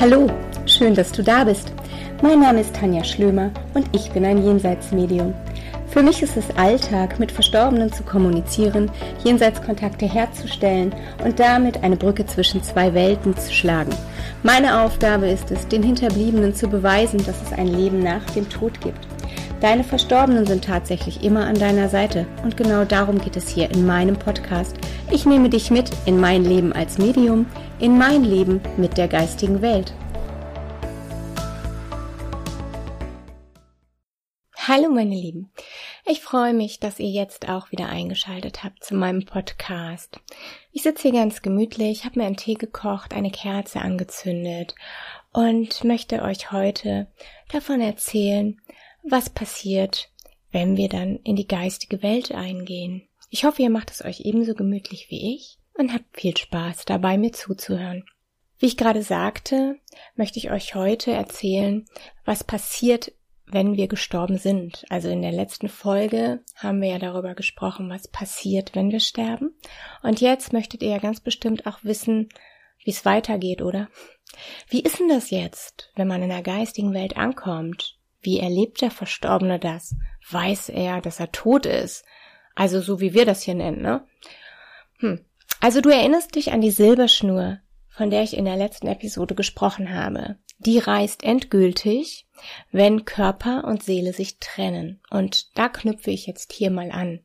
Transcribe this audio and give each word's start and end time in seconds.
Hallo, 0.00 0.28
schön, 0.66 0.94
dass 0.94 1.10
du 1.10 1.24
da 1.24 1.42
bist. 1.42 1.72
Mein 2.22 2.38
Name 2.38 2.60
ist 2.60 2.72
Tanja 2.72 3.02
Schlömer 3.02 3.50
und 3.74 3.88
ich 3.92 4.12
bin 4.12 4.24
ein 4.24 4.44
Jenseitsmedium. 4.44 5.34
Für 5.88 6.04
mich 6.04 6.22
ist 6.22 6.36
es 6.36 6.56
Alltag, 6.56 7.18
mit 7.18 7.32
Verstorbenen 7.32 7.92
zu 7.92 8.04
kommunizieren, 8.04 8.92
Jenseitskontakte 9.24 10.06
herzustellen 10.06 10.94
und 11.24 11.40
damit 11.40 11.82
eine 11.82 11.96
Brücke 11.96 12.24
zwischen 12.26 12.62
zwei 12.62 12.94
Welten 12.94 13.36
zu 13.36 13.52
schlagen. 13.52 13.90
Meine 14.44 14.82
Aufgabe 14.82 15.26
ist 15.26 15.50
es, 15.50 15.66
den 15.66 15.82
Hinterbliebenen 15.82 16.54
zu 16.54 16.68
beweisen, 16.68 17.18
dass 17.26 17.42
es 17.42 17.52
ein 17.52 17.66
Leben 17.66 17.98
nach 17.98 18.24
dem 18.36 18.48
Tod 18.48 18.80
gibt. 18.80 19.08
Deine 19.60 19.82
Verstorbenen 19.82 20.46
sind 20.46 20.64
tatsächlich 20.64 21.24
immer 21.24 21.44
an 21.44 21.58
deiner 21.58 21.88
Seite 21.88 22.24
und 22.44 22.56
genau 22.56 22.84
darum 22.84 23.20
geht 23.20 23.36
es 23.36 23.48
hier 23.48 23.68
in 23.72 23.84
meinem 23.84 24.16
Podcast. 24.16 24.76
Ich 25.10 25.26
nehme 25.26 25.48
dich 25.48 25.72
mit 25.72 25.90
in 26.06 26.20
mein 26.20 26.44
Leben 26.44 26.72
als 26.72 26.98
Medium, 26.98 27.46
in 27.80 27.96
mein 27.96 28.24
Leben 28.24 28.60
mit 28.76 28.96
der 28.96 29.06
geistigen 29.06 29.62
Welt. 29.62 29.94
Hallo 34.56 34.90
meine 34.90 35.14
Lieben, 35.14 35.50
ich 36.04 36.20
freue 36.20 36.52
mich, 36.52 36.80
dass 36.80 36.98
ihr 36.98 37.08
jetzt 37.08 37.48
auch 37.48 37.70
wieder 37.70 37.88
eingeschaltet 37.88 38.64
habt 38.64 38.84
zu 38.84 38.96
meinem 38.96 39.24
Podcast. 39.24 40.20
Ich 40.72 40.82
sitze 40.82 41.04
hier 41.08 41.12
ganz 41.12 41.40
gemütlich, 41.40 42.04
habe 42.04 42.18
mir 42.18 42.26
einen 42.26 42.36
Tee 42.36 42.54
gekocht, 42.54 43.14
eine 43.14 43.30
Kerze 43.30 43.80
angezündet 43.80 44.74
und 45.32 45.84
möchte 45.84 46.22
euch 46.22 46.50
heute 46.50 47.06
davon 47.50 47.80
erzählen, 47.80 48.60
was 49.04 49.30
passiert, 49.30 50.10
wenn 50.50 50.76
wir 50.76 50.88
dann 50.88 51.16
in 51.22 51.36
die 51.36 51.48
geistige 51.48 52.02
Welt 52.02 52.32
eingehen. 52.32 53.08
Ich 53.30 53.44
hoffe, 53.44 53.62
ihr 53.62 53.70
macht 53.70 53.90
es 53.90 54.04
euch 54.04 54.20
ebenso 54.24 54.54
gemütlich 54.54 55.06
wie 55.10 55.34
ich 55.34 55.58
und 55.78 55.94
habt 55.94 56.20
viel 56.20 56.36
Spaß 56.36 56.84
dabei, 56.84 57.16
mir 57.16 57.32
zuzuhören. 57.32 58.04
Wie 58.58 58.66
ich 58.66 58.76
gerade 58.76 59.02
sagte, 59.02 59.76
möchte 60.16 60.38
ich 60.38 60.50
euch 60.50 60.74
heute 60.74 61.12
erzählen, 61.12 61.86
was 62.24 62.42
passiert, 62.44 63.12
wenn 63.46 63.76
wir 63.76 63.86
gestorben 63.86 64.36
sind. 64.36 64.84
Also 64.90 65.08
in 65.08 65.22
der 65.22 65.32
letzten 65.32 65.68
Folge 65.68 66.42
haben 66.56 66.82
wir 66.82 66.88
ja 66.88 66.98
darüber 66.98 67.34
gesprochen, 67.34 67.88
was 67.88 68.08
passiert, 68.08 68.74
wenn 68.74 68.90
wir 68.90 69.00
sterben. 69.00 69.54
Und 70.02 70.20
jetzt 70.20 70.52
möchtet 70.52 70.82
ihr 70.82 70.90
ja 70.90 70.98
ganz 70.98 71.20
bestimmt 71.20 71.66
auch 71.66 71.78
wissen, 71.84 72.28
wie 72.84 72.90
es 72.90 73.04
weitergeht, 73.04 73.62
oder? 73.62 73.88
Wie 74.68 74.82
ist 74.82 74.98
denn 74.98 75.08
das 75.08 75.30
jetzt, 75.30 75.90
wenn 75.94 76.08
man 76.08 76.22
in 76.22 76.28
der 76.28 76.42
geistigen 76.42 76.92
Welt 76.92 77.16
ankommt? 77.16 77.96
Wie 78.20 78.40
erlebt 78.40 78.82
der 78.82 78.90
Verstorbene 78.90 79.58
das? 79.58 79.94
Weiß 80.28 80.68
er, 80.68 81.00
dass 81.00 81.20
er 81.20 81.30
tot 81.30 81.64
ist? 81.64 82.04
Also 82.56 82.80
so 82.80 83.00
wie 83.00 83.14
wir 83.14 83.24
das 83.24 83.42
hier 83.42 83.54
nennen, 83.54 83.80
ne? 83.80 84.04
Hm. 84.98 85.24
Also 85.60 85.80
du 85.80 85.88
erinnerst 85.88 86.34
dich 86.34 86.52
an 86.52 86.60
die 86.60 86.70
Silberschnur, 86.70 87.58
von 87.88 88.10
der 88.10 88.22
ich 88.22 88.36
in 88.36 88.44
der 88.44 88.56
letzten 88.56 88.86
Episode 88.86 89.34
gesprochen 89.34 89.92
habe. 89.92 90.36
Die 90.58 90.78
reißt 90.78 91.24
endgültig, 91.24 92.26
wenn 92.70 93.04
Körper 93.04 93.64
und 93.64 93.82
Seele 93.82 94.12
sich 94.12 94.38
trennen. 94.38 95.00
Und 95.10 95.56
da 95.56 95.68
knüpfe 95.68 96.10
ich 96.10 96.26
jetzt 96.26 96.52
hier 96.52 96.70
mal 96.70 96.90
an. 96.90 97.20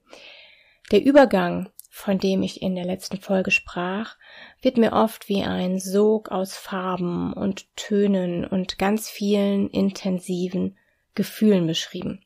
Der 0.92 1.04
Übergang, 1.04 1.70
von 1.90 2.18
dem 2.18 2.42
ich 2.42 2.62
in 2.62 2.76
der 2.76 2.86
letzten 2.86 3.20
Folge 3.22 3.52
sprach, 3.52 4.16
wird 4.62 4.78
mir 4.78 4.94
oft 4.94 5.30
wie 5.30 5.44
ein 5.44 5.80
Sog 5.80 6.30
aus 6.30 6.56
Farben 6.56 7.34
und 7.34 7.76
Tönen 7.76 8.46
und 8.46 8.80
ganz 8.80 9.10
vielen 9.10 9.70
intensiven 9.70 10.78
Gefühlen 11.14 11.68
beschrieben. 11.68 12.26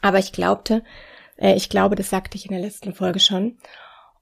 Aber 0.00 0.18
ich 0.18 0.32
glaubte, 0.32 0.82
äh, 1.36 1.54
ich 1.54 1.68
glaube, 1.68 1.94
das 1.94 2.08
sagte 2.08 2.36
ich 2.36 2.46
in 2.46 2.52
der 2.52 2.62
letzten 2.62 2.94
Folge 2.94 3.20
schon, 3.20 3.58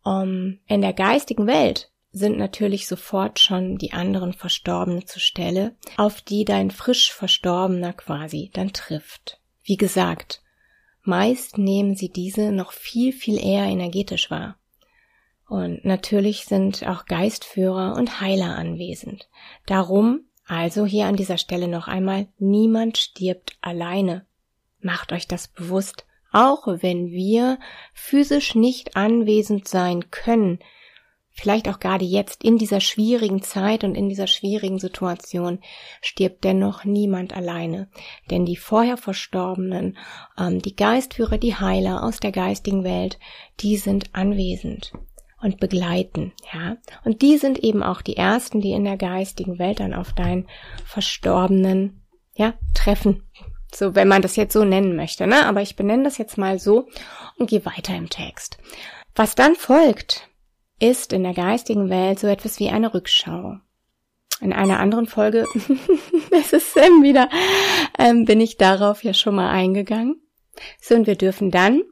um, 0.05 0.59
in 0.67 0.81
der 0.81 0.93
geistigen 0.93 1.47
Welt 1.47 1.91
sind 2.12 2.39
natürlich 2.39 2.87
sofort 2.87 3.39
schon 3.39 3.79
die 3.79 3.93
anderen 3.93 4.33
Verstorbene 4.33 5.05
zur 5.05 5.20
Stelle, 5.20 5.77
auf 5.97 6.20
die 6.20 6.45
dein 6.45 6.70
frisch 6.70 7.12
Verstorbener 7.12 7.93
quasi 7.93 8.51
dann 8.53 8.73
trifft. 8.73 9.41
Wie 9.62 9.77
gesagt, 9.77 10.43
meist 11.03 11.59
nehmen 11.59 11.94
sie 11.94 12.11
diese 12.11 12.50
noch 12.50 12.72
viel, 12.72 13.12
viel 13.12 13.38
eher 13.38 13.65
energetisch 13.65 14.31
wahr. 14.31 14.56
Und 15.49 15.84
natürlich 15.84 16.44
sind 16.44 16.87
auch 16.87 17.06
Geistführer 17.06 17.97
und 17.97 18.21
Heiler 18.21 18.56
anwesend. 18.56 19.28
Darum 19.67 20.25
also 20.50 20.84
hier 20.84 21.06
an 21.06 21.15
dieser 21.15 21.38
Stelle 21.38 21.69
noch 21.69 21.87
einmal, 21.87 22.27
niemand 22.38 22.99
stirbt 22.99 23.56
alleine. 23.61 24.27
Macht 24.81 25.12
euch 25.12 25.28
das 25.28 25.47
bewusst 25.47 26.06
auch 26.33 26.67
wenn 26.67 27.11
wir 27.11 27.59
physisch 27.93 28.55
nicht 28.55 28.97
anwesend 28.97 29.69
sein 29.69 30.11
können, 30.11 30.61
vielleicht 31.41 31.69
auch 31.69 31.81
gerade 31.81 32.05
jetzt 32.05 32.45
in 32.45 32.59
dieser 32.59 32.81
schwierigen 32.81 33.43
Zeit 33.43 33.85
und 33.85 33.95
in 33.95 34.09
dieser 34.09 34.27
schwierigen 34.27 34.79
Situation, 34.79 35.61
stirbt 36.03 36.45
dennoch 36.45 36.85
niemand 36.85 37.35
alleine. 37.35 37.89
Denn 38.31 38.45
die 38.45 38.57
vorher 38.57 38.97
Verstorbenen, 38.97 39.97
ähm, 40.39 40.61
die 40.61 40.77
Geistführer, 40.77 41.39
die 41.39 41.57
Heiler 41.57 42.03
aus 42.03 42.21
der 42.21 42.33
geistigen 42.33 42.85
Welt, 42.85 43.19
die 43.61 43.77
sind 43.77 44.15
anwesend 44.15 44.93
und 45.41 45.59
begleiten, 45.59 46.33
ja. 46.53 46.77
Und 47.05 47.23
die 47.23 47.39
sind 47.39 47.59
eben 47.61 47.83
auch 47.83 48.03
die 48.03 48.17
ersten, 48.17 48.61
die 48.61 48.73
in 48.73 48.85
der 48.85 48.99
geistigen 48.99 49.59
Welt 49.59 49.81
dann 49.81 49.95
auf 49.95 50.12
deinen 50.12 50.47
Verstorbenen, 50.85 52.03
ja, 52.35 52.55
treffen. 52.75 53.23
So, 53.75 53.94
wenn 53.94 54.08
man 54.08 54.22
das 54.22 54.36
jetzt 54.36 54.53
so 54.53 54.64
nennen 54.64 54.97
möchte, 54.97 55.26
ne? 55.26 55.47
Aber 55.47 55.62
ich 55.62 55.76
benenne 55.76 56.04
das 56.04 56.19
jetzt 56.19 56.38
mal 56.38 56.58
so 56.58 56.88
und 57.36 57.48
gehe 57.48 57.64
weiter 57.64 57.94
im 57.94 58.08
Text. 58.08 58.58
Was 59.14 59.34
dann 59.34 59.54
folgt, 59.54 60.28
ist 60.78 61.12
in 61.12 61.22
der 61.22 61.34
geistigen 61.34 61.91
Welt 61.91 62.19
so 62.19 62.26
etwas 62.26 62.58
wie 62.58 62.70
eine 62.70 62.94
Rückschau. 62.94 63.56
In 64.41 64.53
einer 64.53 64.81
anderen 64.81 65.06
Folge, 65.06 65.44
es 66.31 66.53
ist 66.53 66.72
Sam 66.72 67.03
wieder, 67.03 67.28
ähm, 67.98 68.25
bin 68.25 68.41
ich 68.41 68.56
darauf 68.56 69.04
ja 69.04 69.12
schon 69.12 69.34
mal 69.34 69.50
eingegangen. 69.50 70.20
So, 70.81 70.94
und 70.94 71.06
wir 71.06 71.16
dürfen 71.16 71.50
dann, 71.50 71.82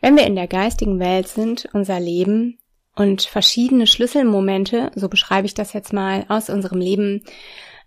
wenn 0.00 0.16
wir 0.16 0.26
in 0.26 0.36
der 0.36 0.46
geistigen 0.46 1.00
Welt 1.00 1.28
sind, 1.28 1.68
unser 1.72 1.98
Leben 1.98 2.58
und 2.94 3.22
verschiedene 3.22 3.86
Schlüsselmomente, 3.86 4.92
so 4.94 5.08
beschreibe 5.08 5.46
ich 5.46 5.54
das 5.54 5.72
jetzt 5.72 5.92
mal, 5.92 6.24
aus 6.28 6.50
unserem 6.50 6.80
Leben 6.80 7.24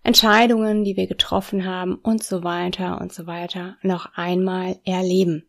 Entscheidungen, 0.04 0.84
die 0.84 0.96
wir 0.96 1.06
getroffen 1.06 1.66
haben 1.66 1.96
und 1.96 2.22
so 2.22 2.44
weiter 2.44 3.00
und 3.00 3.12
so 3.12 3.26
weiter 3.26 3.76
noch 3.82 4.10
einmal 4.14 4.78
erleben. 4.84 5.46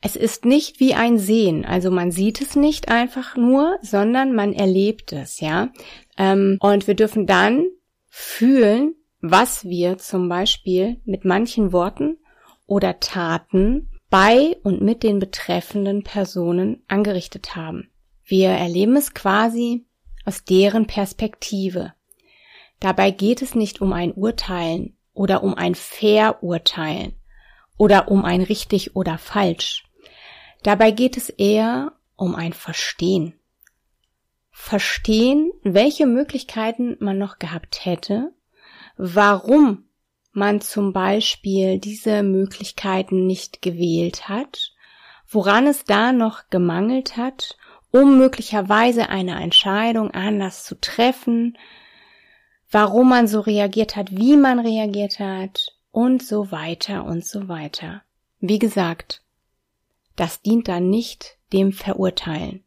Es 0.00 0.16
ist 0.16 0.46
nicht 0.46 0.80
wie 0.80 0.94
ein 0.94 1.18
Sehen, 1.18 1.66
also 1.66 1.90
man 1.90 2.10
sieht 2.10 2.40
es 2.40 2.56
nicht 2.56 2.88
einfach 2.88 3.36
nur, 3.36 3.78
sondern 3.82 4.34
man 4.34 4.54
erlebt 4.54 5.12
es, 5.12 5.40
ja. 5.40 5.68
Ähm, 6.16 6.56
und 6.60 6.86
wir 6.86 6.94
dürfen 6.94 7.26
dann 7.26 7.66
fühlen, 8.08 8.94
was 9.20 9.66
wir 9.66 9.98
zum 9.98 10.30
Beispiel 10.30 11.00
mit 11.04 11.26
manchen 11.26 11.72
Worten 11.72 12.16
oder 12.66 12.98
Taten 12.98 13.90
bei 14.08 14.56
und 14.62 14.80
mit 14.80 15.02
den 15.02 15.18
betreffenden 15.18 16.02
Personen 16.02 16.82
angerichtet 16.88 17.54
haben. 17.54 17.90
Wir 18.24 18.48
erleben 18.48 18.96
es 18.96 19.12
quasi 19.12 19.84
aus 20.24 20.44
deren 20.44 20.86
Perspektive. 20.86 21.92
Dabei 22.80 23.10
geht 23.10 23.42
es 23.42 23.54
nicht 23.54 23.80
um 23.80 23.92
ein 23.92 24.12
Urteilen 24.12 24.96
oder 25.12 25.42
um 25.42 25.54
ein 25.54 25.74
Verurteilen 25.74 27.14
oder 27.76 28.08
um 28.08 28.24
ein 28.24 28.42
richtig 28.42 28.96
oder 28.96 29.18
falsch. 29.18 29.84
Dabei 30.62 30.90
geht 30.90 31.16
es 31.16 31.28
eher 31.28 31.92
um 32.16 32.34
ein 32.34 32.52
Verstehen. 32.52 33.34
Verstehen, 34.50 35.50
welche 35.62 36.06
Möglichkeiten 36.06 36.96
man 37.00 37.16
noch 37.16 37.38
gehabt 37.38 37.84
hätte, 37.84 38.32
warum 38.96 39.84
man 40.32 40.60
zum 40.60 40.92
Beispiel 40.92 41.78
diese 41.78 42.22
Möglichkeiten 42.22 43.26
nicht 43.26 43.62
gewählt 43.62 44.28
hat, 44.28 44.72
woran 45.28 45.66
es 45.66 45.84
da 45.84 46.12
noch 46.12 46.50
gemangelt 46.50 47.16
hat, 47.16 47.56
um 47.90 48.18
möglicherweise 48.18 49.08
eine 49.08 49.40
Entscheidung 49.40 50.10
anders 50.10 50.64
zu 50.64 50.78
treffen, 50.80 51.56
warum 52.70 53.08
man 53.08 53.26
so 53.26 53.40
reagiert 53.40 53.96
hat, 53.96 54.16
wie 54.16 54.36
man 54.36 54.58
reagiert 54.58 55.18
hat 55.18 55.74
und 55.90 56.22
so 56.22 56.50
weiter 56.50 57.04
und 57.04 57.24
so 57.24 57.48
weiter. 57.48 58.02
Wie 58.38 58.58
gesagt, 58.58 59.22
das 60.16 60.42
dient 60.42 60.68
dann 60.68 60.88
nicht 60.88 61.36
dem 61.52 61.72
Verurteilen. 61.72 62.64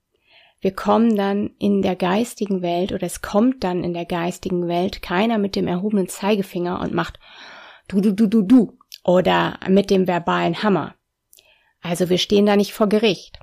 Wir 0.59 0.73
kommen 0.73 1.15
dann 1.15 1.51
in 1.59 1.81
der 1.81 1.95
geistigen 1.95 2.61
Welt 2.61 2.93
oder 2.93 3.03
es 3.03 3.21
kommt 3.21 3.63
dann 3.63 3.83
in 3.83 3.93
der 3.93 4.05
geistigen 4.05 4.67
Welt 4.67 5.01
keiner 5.01 5.37
mit 5.37 5.55
dem 5.55 5.67
erhobenen 5.67 6.07
Zeigefinger 6.07 6.79
und 6.79 6.93
macht 6.93 7.19
du 7.87 7.99
du 7.99 8.13
du 8.13 8.27
du 8.27 8.41
du 8.43 8.77
oder 9.03 9.59
mit 9.67 9.89
dem 9.89 10.07
verbalen 10.07 10.63
Hammer. 10.63 10.95
Also 11.81 12.09
wir 12.09 12.17
stehen 12.17 12.45
da 12.45 12.55
nicht 12.55 12.73
vor 12.73 12.87
Gericht. 12.87 13.39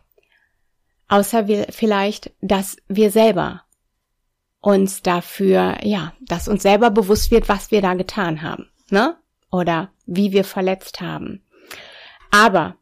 Außer 1.08 1.46
wir 1.46 1.66
vielleicht, 1.70 2.32
dass 2.40 2.76
wir 2.88 3.10
selber 3.10 3.64
uns 4.60 5.02
dafür, 5.02 5.78
ja, 5.82 6.12
dass 6.20 6.48
uns 6.48 6.62
selber 6.62 6.90
bewusst 6.90 7.30
wird, 7.30 7.48
was 7.48 7.70
wir 7.70 7.80
da 7.80 7.94
getan 7.94 8.42
haben, 8.42 8.68
ne? 8.90 9.16
Oder 9.50 9.90
wie 10.06 10.32
wir 10.32 10.44
verletzt 10.44 11.00
haben. 11.00 11.42
Aber 12.30 12.76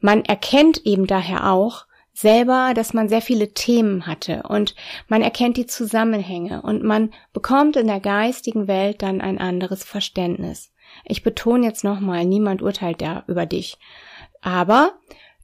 man 0.00 0.24
erkennt 0.24 0.86
eben 0.86 1.06
daher 1.06 1.50
auch 1.52 1.86
selber, 2.12 2.72
dass 2.74 2.94
man 2.94 3.08
sehr 3.08 3.20
viele 3.20 3.52
Themen 3.52 4.06
hatte 4.06 4.44
und 4.48 4.74
man 5.08 5.20
erkennt 5.20 5.58
die 5.58 5.66
Zusammenhänge 5.66 6.62
und 6.62 6.82
man 6.82 7.12
bekommt 7.34 7.76
in 7.76 7.88
der 7.88 8.00
geistigen 8.00 8.68
Welt 8.68 9.02
dann 9.02 9.20
ein 9.20 9.38
anderes 9.38 9.84
Verständnis. 9.84 10.72
Ich 11.04 11.22
betone 11.22 11.66
jetzt 11.66 11.84
nochmal, 11.84 12.24
niemand 12.24 12.62
urteilt 12.62 13.02
da 13.02 13.24
über 13.26 13.44
dich. 13.44 13.78
Aber 14.40 14.92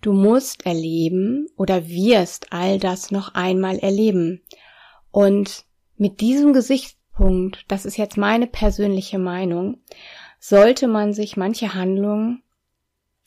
du 0.01 0.13
musst 0.13 0.65
erleben 0.65 1.47
oder 1.57 1.89
wirst 1.89 2.53
all 2.53 2.79
das 2.79 3.11
noch 3.11 3.35
einmal 3.35 3.79
erleben. 3.79 4.43
Und 5.11 5.67
mit 5.97 6.21
diesem 6.21 6.53
Gesichtspunkt, 6.53 7.65
das 7.69 7.85
ist 7.85 7.97
jetzt 7.97 8.17
meine 8.17 8.47
persönliche 8.47 9.19
Meinung, 9.19 9.79
sollte 10.39 10.89
man 10.89 11.13
sich 11.13 11.37
manche 11.37 11.75
Handlungen, 11.75 12.43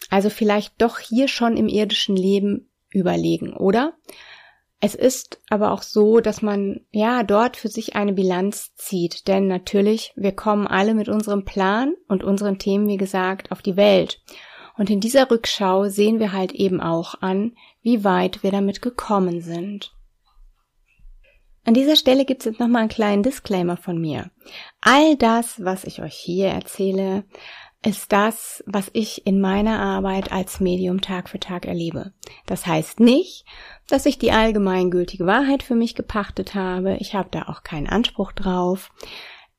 also 0.10 0.30
vielleicht 0.30 0.82
doch 0.82 1.00
hier 1.00 1.28
schon 1.28 1.58
im 1.58 1.68
irdischen 1.68 2.16
Leben 2.16 2.70
überlegen, 2.90 3.54
oder? 3.54 3.94
Es 4.82 4.94
ist 4.94 5.42
aber 5.50 5.72
auch 5.72 5.82
so, 5.82 6.20
dass 6.20 6.42
man 6.42 6.82
ja 6.92 7.24
dort 7.24 7.58
für 7.58 7.70
sich 7.70 7.96
eine 7.96 8.14
Bilanz 8.14 8.76
zieht, 8.76 9.28
denn 9.28 9.48
natürlich, 9.48 10.14
wir 10.16 10.34
kommen 10.34 10.68
alle 10.68 10.94
mit 10.94 11.10
unserem 11.10 11.46
Plan 11.46 11.96
und 12.08 12.24
unseren 12.24 12.60
Themen, 12.60 12.88
wie 12.88 12.98
gesagt, 12.98 13.52
auf 13.52 13.62
die 13.62 13.78
Welt. 13.78 14.22
Und 14.78 14.90
in 14.90 15.00
dieser 15.00 15.32
Rückschau 15.32 15.88
sehen 15.88 16.20
wir 16.20 16.34
halt 16.34 16.52
eben 16.52 16.82
auch 16.82 17.16
an, 17.22 17.56
wie 17.82 18.04
weit 18.04 18.44
wir 18.44 18.52
damit 18.52 18.82
gekommen 18.82 19.42
sind. 19.42 19.95
An 21.66 21.74
dieser 21.74 21.96
Stelle 21.96 22.26
gibt 22.26 22.42
es 22.42 22.46
jetzt 22.46 22.60
nochmal 22.60 22.82
einen 22.82 22.90
kleinen 22.90 23.24
Disclaimer 23.24 23.76
von 23.76 24.00
mir. 24.00 24.30
All 24.82 25.16
das, 25.18 25.64
was 25.64 25.84
ich 25.84 26.02
euch 26.02 26.16
hier 26.16 26.48
erzähle, 26.50 27.24
ist 27.84 28.12
das, 28.12 28.64
was 28.68 28.92
ich 28.94 29.26
in 29.26 29.42
meiner 29.42 29.80
Arbeit 29.80 30.32
als 30.32 30.60
Medium 30.60 31.02
Tag 31.02 31.28
für 31.28 31.40
Tag 31.40 31.66
erlebe. 31.66 32.14
Das 32.46 32.68
heißt 32.68 33.00
nicht, 33.00 33.46
dass 33.88 34.06
ich 34.06 34.20
die 34.20 34.32
allgemeingültige 34.32 35.26
Wahrheit 35.26 35.64
für 35.64 35.76
mich 35.76 35.96
gepachtet 35.96 36.54
habe. 36.54 36.98
Ich 37.00 37.16
habe 37.16 37.30
da 37.32 37.44
auch 37.44 37.64
keinen 37.64 37.88
Anspruch 37.88 38.32
drauf. 38.32 38.92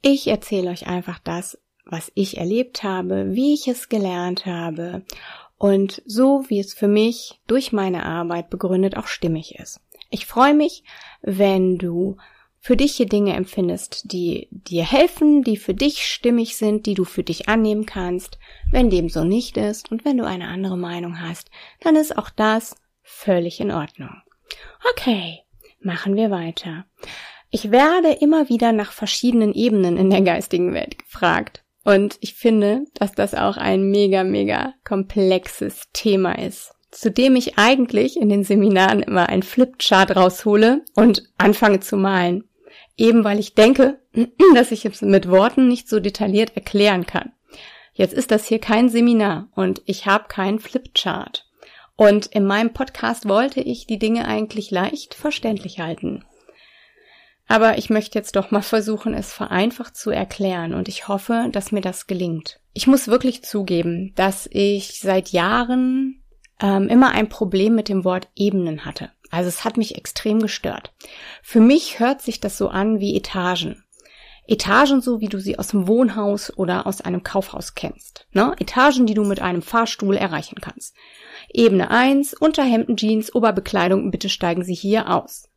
Ich 0.01 0.29
erzähle 0.29 0.71
euch 0.71 0.87
einfach 0.87 1.19
das, 1.19 1.59
was 1.85 2.13
ich 2.15 2.39
erlebt 2.39 2.85
habe, 2.85 3.33
wie 3.35 3.53
ich 3.53 3.67
es 3.67 3.89
gelernt 3.89 4.47
habe 4.47 5.05
und 5.59 6.03
so, 6.05 6.45
wie 6.49 6.61
es 6.61 6.75
für 6.75 6.89
mich 6.89 7.41
durch 7.47 7.73
meine 7.73 8.05
Arbeit 8.05 8.51
begründet 8.51 8.97
auch 8.97 9.07
stimmig 9.07 9.57
ist. 9.57 9.81
Ich 10.11 10.27
freue 10.27 10.55
mich, 10.55 10.85
wenn 11.23 11.79
du 11.79 12.17
für 12.67 12.77
dich 12.77 12.97
hier 12.97 13.07
Dinge 13.07 13.35
empfindest, 13.35 14.11
die 14.13 14.49
dir 14.51 14.85
helfen, 14.85 15.45
die 15.45 15.57
für 15.57 15.75
dich 15.75 16.05
stimmig 16.05 16.57
sind, 16.57 16.87
die 16.87 16.95
du 16.95 17.05
für 17.05 17.23
dich 17.23 17.49
annehmen 17.49 17.87
kannst. 17.87 18.39
Wenn 18.73 18.91
dem 18.91 19.09
so 19.09 19.23
nicht 19.23 19.57
ist 19.57 19.93
und 19.93 20.05
wenn 20.05 20.19
du 20.19 20.27
eine 20.27 20.49
andere 20.49 20.77
Meinung 20.77 21.21
hast, 21.21 21.51
dann 21.81 21.95
ist 21.95 22.19
auch 22.19 22.29
das 22.29 22.75
völlig 23.03 23.61
in 23.61 23.71
Ordnung. 23.71 24.11
Okay, 24.91 25.43
machen 25.81 26.17
wir 26.17 26.31
weiter. 26.33 26.87
Ich 27.51 27.71
werde 27.71 28.11
immer 28.21 28.49
wieder 28.49 28.73
nach 28.73 28.91
verschiedenen 28.91 29.55
Ebenen 29.55 29.97
in 29.97 30.11
der 30.11 30.23
geistigen 30.23 30.75
Welt 30.75 30.99
gefragt. 30.99 31.63
Und 31.85 32.19
ich 32.21 32.35
finde, 32.35 32.85
dass 32.95 33.13
das 33.13 33.35
auch 33.35 33.57
ein 33.57 33.91
mega, 33.91 34.25
mega 34.25 34.75
komplexes 34.83 35.83
Thema 35.93 36.37
ist 36.37 36.76
zu 36.91 37.11
dem 37.11 37.37
ich 37.37 37.59
eigentlich 37.59 38.17
in 38.17 38.29
den 38.29 38.45
Seminaren 38.45 39.03
immer 39.03 39.29
ein 39.29 39.43
Flipchart 39.43 40.17
raushole 40.17 40.85
und 40.95 41.25
anfange 41.39 41.81
zu 41.81 41.97
malen. 41.97 42.45
Eben 42.97 43.25
weil 43.25 43.39
ich 43.39 43.55
denke, 43.55 43.99
dass 44.55 44.73
ich 44.73 44.85
es 44.85 45.03
mit 45.03 45.31
Worten 45.31 45.69
nicht 45.69 45.89
so 45.89 46.01
detailliert 46.01 46.57
erklären 46.57 47.07
kann. 47.07 47.33
Jetzt 47.93 48.15
ist 48.15 48.31
das 48.31 48.47
hier 48.47 48.59
kein 48.59 48.89
Seminar 48.89 49.49
und 49.55 49.83
ich 49.87 50.07
habe 50.07 50.29
keinen 50.29 50.59
Flipchart. 50.59 51.47
Und 51.97 52.27
in 52.27 52.45
meinem 52.45 52.75
Podcast 52.75 53.27
wollte 53.27 53.61
ich 53.61 53.87
die 53.87 53.99
Dinge 53.99 54.27
eigentlich 54.29 54.71
leicht 54.71 55.15
verständlich 55.15 55.81
halten. 55.81 56.25
Aber 57.49 57.79
ich 57.79 57.91
möchte 57.91 58.19
jetzt 58.19 58.37
doch 58.37 58.51
mal 58.51 58.63
versuchen, 58.63 59.15
es 59.15 59.33
vereinfacht 59.33 59.97
zu 59.97 60.11
erklären 60.11 60.75
und 60.75 60.89
ich 60.89 61.09
hoffe, 61.09 61.49
dass 61.53 61.73
mir 61.73 61.81
das 61.81 62.07
gelingt. 62.07 62.61
Ich 62.75 62.87
muss 62.87 63.09
wirklich 63.09 63.45
zugeben, 63.45 64.13
dass 64.17 64.49
ich 64.51 64.99
seit 64.99 65.31
Jahren 65.31 66.23
ähm, 66.61 66.89
immer 66.89 67.11
ein 67.11 67.29
Problem 67.29 67.75
mit 67.75 67.89
dem 67.89 68.05
Wort 68.05 68.29
Ebenen 68.35 68.85
hatte. 68.85 69.11
Also 69.31 69.49
es 69.49 69.65
hat 69.65 69.77
mich 69.77 69.97
extrem 69.97 70.41
gestört. 70.41 70.93
Für 71.43 71.61
mich 71.61 71.99
hört 71.99 72.23
sich 72.23 72.41
das 72.41 72.57
so 72.59 72.69
an 72.69 73.01
wie 73.01 73.17
Etagen. 73.17 73.83
Etagen 74.49 75.01
so, 75.01 75.21
wie 75.21 75.29
du 75.29 75.41
sie 75.41 75.59
aus 75.59 75.69
dem 75.69 75.89
Wohnhaus 75.89 76.57
oder 76.57 76.87
aus 76.87 77.01
einem 77.01 77.25
Kaufhaus 77.25 77.75
kennst. 77.75 78.27
Ne? 78.31 78.55
Etagen, 78.59 79.07
die 79.07 79.15
du 79.15 79.25
mit 79.25 79.41
einem 79.41 79.63
Fahrstuhl 79.63 80.17
erreichen 80.17 80.61
kannst. 80.61 80.95
Ebene 81.53 81.91
1, 81.91 82.35
Unterhemden, 82.35 82.97
Jeans, 82.97 83.35
Oberbekleidung, 83.35 84.11
bitte 84.11 84.29
steigen 84.29 84.63
Sie 84.63 84.75
hier 84.75 85.11
aus. 85.11 85.49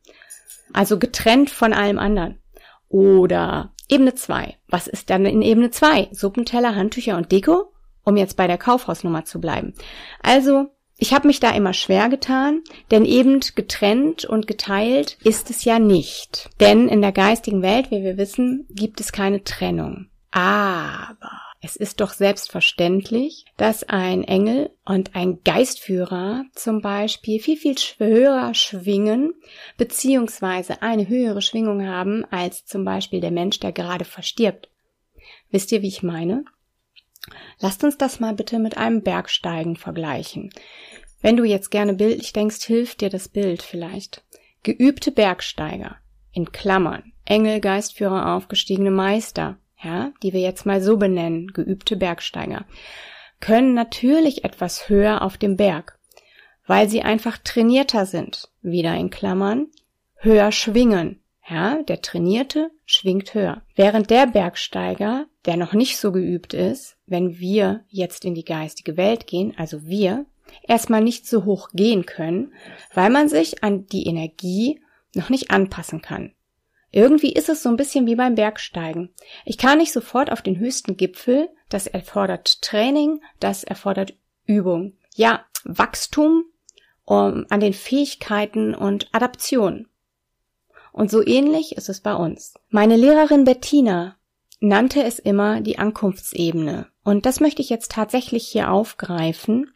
Also 0.74 0.98
getrennt 0.98 1.50
von 1.52 1.74
allem 1.74 2.00
anderen. 2.00 2.40
Oder 2.88 3.74
Ebene 3.88 4.16
2. 4.16 4.58
Was 4.68 4.88
ist 4.88 5.10
dann 5.12 5.26
in 5.26 5.42
Ebene 5.44 5.70
2? 5.70 6.10
Suppenteller, 6.12 6.76
Handtücher 6.76 7.18
und 7.18 7.32
Deko? 7.32 7.72
Um 8.04 8.18
jetzt 8.18 8.38
bei 8.38 8.48
der 8.48 8.58
Kaufhausnummer 8.58 9.26
zu 9.26 9.40
bleiben. 9.40 9.76
Also 10.24 10.72
ich 11.00 11.14
habe 11.14 11.28
mich 11.28 11.40
da 11.40 11.52
immer 11.52 11.74
schwer 11.74 12.10
getan, 12.10 12.62
denn 12.92 13.06
eben 13.06 13.40
getrennt 13.56 14.26
und 14.26 14.48
geteilt 14.48 15.18
ist 15.24 15.50
es 15.50 15.64
ja 15.64 15.80
nicht. 15.80 16.50
Denn 16.60 16.90
in 16.90 17.02
der 17.02 17.14
geistigen 17.14 17.62
Welt, 17.62 17.90
wie 17.90 18.04
wir 18.04 18.18
wissen, 18.18 18.68
gibt 18.70 19.00
es 19.00 19.14
keine 19.14 19.44
Trennung. 19.44 20.10
Aber 20.32 21.32
es 21.62 21.76
ist 21.76 22.02
doch 22.02 22.12
selbstverständlich, 22.12 23.46
dass 23.56 23.84
ein 23.84 24.24
Engel 24.24 24.72
und 24.86 25.16
ein 25.16 25.40
Geistführer 25.44 26.46
zum 26.54 26.82
Beispiel 26.82 27.40
viel, 27.40 27.58
viel 27.58 27.76
höher 27.98 28.54
schwingen, 28.54 29.34
beziehungsweise 29.78 30.82
eine 30.82 31.08
höhere 31.08 31.42
Schwingung 31.42 31.86
haben 31.88 32.26
als 32.26 32.66
zum 32.66 32.84
Beispiel 32.86 33.22
der 33.22 33.32
Mensch, 33.32 33.60
der 33.60 33.72
gerade 33.72 34.06
verstirbt. 34.06 34.70
Wisst 35.50 35.72
ihr, 35.72 35.82
wie 35.82 35.88
ich 35.88 36.04
meine? 36.04 36.46
Lasst 37.60 37.84
uns 37.84 37.98
das 37.98 38.20
mal 38.20 38.34
bitte 38.34 38.60
mit 38.60 38.78
einem 38.78 39.02
Bergsteigen 39.02 39.76
vergleichen. 39.76 40.52
Wenn 41.22 41.36
du 41.36 41.44
jetzt 41.44 41.70
gerne 41.70 41.94
bildlich 41.94 42.34
denkst, 42.34 42.64
hilft 42.64 43.02
dir 43.02 43.10
das 43.10 43.28
Bild 43.28 43.62
vielleicht. 43.62 44.24
Geübte 44.64 45.12
Bergsteiger, 45.12 45.98
in 46.32 46.52
Klammern, 46.52 47.12
Engel, 47.26 47.60
Geistführer, 47.60 48.36
aufgestiegene 48.36 48.92
Meister, 48.92 49.58
ja, 49.82 50.12
die 50.24 50.34
wir 50.34 50.42
jetzt 50.42 50.66
mal 50.66 50.82
so 50.82 50.98
benennen, 50.98 51.48
geübte 51.48 51.96
Bergsteiger, 51.96 52.66
können 53.40 53.74
natürlich 53.74 54.44
etwas 54.44 54.90
höher 54.90 55.22
auf 55.22 55.38
dem 55.38 55.56
Berg, 55.56 55.98
weil 56.68 56.90
sie 56.90 57.02
einfach 57.02 57.38
trainierter 57.38 58.06
sind, 58.06 58.50
wieder 58.62 58.96
in 58.96 59.10
Klammern, 59.10 59.68
höher 60.16 60.52
schwingen, 60.52 61.22
ja, 61.50 61.82
der 61.84 62.02
Trainierte 62.02 62.70
schwingt 62.86 63.34
höher. 63.34 63.62
Während 63.76 64.10
der 64.10 64.28
Bergsteiger, 64.28 65.26
der 65.46 65.58
noch 65.58 65.74
nicht 65.74 65.98
so 65.98 66.12
geübt 66.12 66.54
ist, 66.54 66.98
wenn 67.08 67.40
wir 67.40 67.86
jetzt 67.88 68.26
in 68.26 68.36
die 68.36 68.46
geistige 68.46 68.98
Welt 68.98 69.26
gehen, 69.26 69.54
also 69.58 69.86
wir, 69.86 70.26
erstmal 70.64 71.02
nicht 71.02 71.28
so 71.28 71.46
hoch 71.46 71.70
gehen 71.74 72.06
können, 72.06 72.54
weil 72.94 73.10
man 73.10 73.30
sich 73.30 73.64
an 73.64 73.86
die 73.88 74.08
Energie 74.08 74.82
noch 75.16 75.30
nicht 75.30 75.52
anpassen 75.52 76.02
kann. 76.02 76.34
Irgendwie 76.92 77.34
ist 77.34 77.50
es 77.50 77.62
so 77.62 77.70
ein 77.70 77.78
bisschen 77.78 78.08
wie 78.08 78.16
beim 78.16 78.36
Bergsteigen. 78.36 79.10
Ich 79.46 79.58
kann 79.58 79.78
nicht 79.78 79.94
sofort 79.94 80.32
auf 80.32 80.42
den 80.42 80.58
höchsten 80.58 80.98
Gipfel, 80.98 81.50
das 81.70 81.86
erfordert 81.86 82.62
Training, 82.62 83.22
das 83.40 83.64
erfordert 83.64 84.14
Übung. 84.46 84.94
Ja, 85.16 85.46
Wachstum 85.64 86.46
um, 87.06 87.46
an 87.50 87.60
den 87.60 87.74
Fähigkeiten 87.74 88.74
und 88.74 89.10
Adaption. 89.12 89.88
Und 90.92 91.12
so 91.12 91.26
ähnlich 91.26 91.76
ist 91.78 91.90
es 91.90 92.02
bei 92.02 92.16
uns. 92.16 92.54
Meine 92.70 92.96
Lehrerin 92.96 93.44
Bettina 93.44 94.16
nannte 94.60 95.04
es 95.04 95.20
immer 95.20 95.62
die 95.62 95.80
Ankunftsebene. 95.80 96.88
Und 97.04 97.26
das 97.26 97.40
möchte 97.40 97.62
ich 97.62 97.70
jetzt 97.70 97.92
tatsächlich 97.92 98.48
hier 98.48 98.72
aufgreifen, 98.72 99.72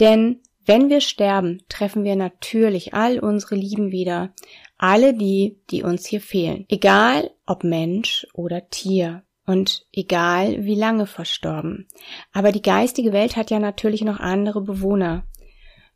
denn 0.00 0.40
wenn 0.66 0.88
wir 0.88 1.00
sterben, 1.00 1.62
treffen 1.68 2.04
wir 2.04 2.16
natürlich 2.16 2.94
all 2.94 3.18
unsere 3.18 3.54
Lieben 3.54 3.90
wieder, 3.92 4.32
alle 4.78 5.14
die, 5.14 5.58
die 5.70 5.82
uns 5.82 6.06
hier 6.06 6.20
fehlen, 6.20 6.64
egal 6.68 7.30
ob 7.46 7.64
Mensch 7.64 8.26
oder 8.32 8.68
Tier 8.70 9.24
und 9.46 9.86
egal 9.92 10.64
wie 10.64 10.74
lange 10.74 11.06
verstorben. 11.06 11.86
Aber 12.32 12.50
die 12.50 12.62
geistige 12.62 13.12
Welt 13.12 13.36
hat 13.36 13.50
ja 13.50 13.58
natürlich 13.58 14.02
noch 14.02 14.20
andere 14.20 14.62
Bewohner. 14.62 15.24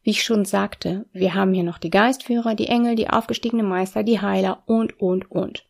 Wie 0.03 0.11
ich 0.11 0.23
schon 0.23 0.45
sagte, 0.45 1.07
wir 1.13 1.35
haben 1.35 1.55
hier 1.55 1.65
noch 1.65 1.79
die 1.79 1.91
Geistführer, 1.91 2.55
die 2.55 2.69
Engel, 2.69 2.95
die 2.95 3.09
aufgestiegenen 3.11 3.67
Meister, 3.67 4.03
die 4.03 4.21
Heiler 4.21 4.63
und, 4.67 5.01
und, 5.01 5.31
und. 5.31 5.67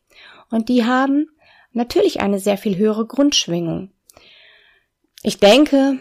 Und 0.49 0.69
die 0.69 0.85
haben 0.85 1.29
natürlich 1.71 2.19
eine 2.19 2.39
sehr 2.39 2.57
viel 2.57 2.77
höhere 2.77 3.05
Grundschwingung. 3.05 3.91
Ich 5.23 5.39
denke 5.39 5.99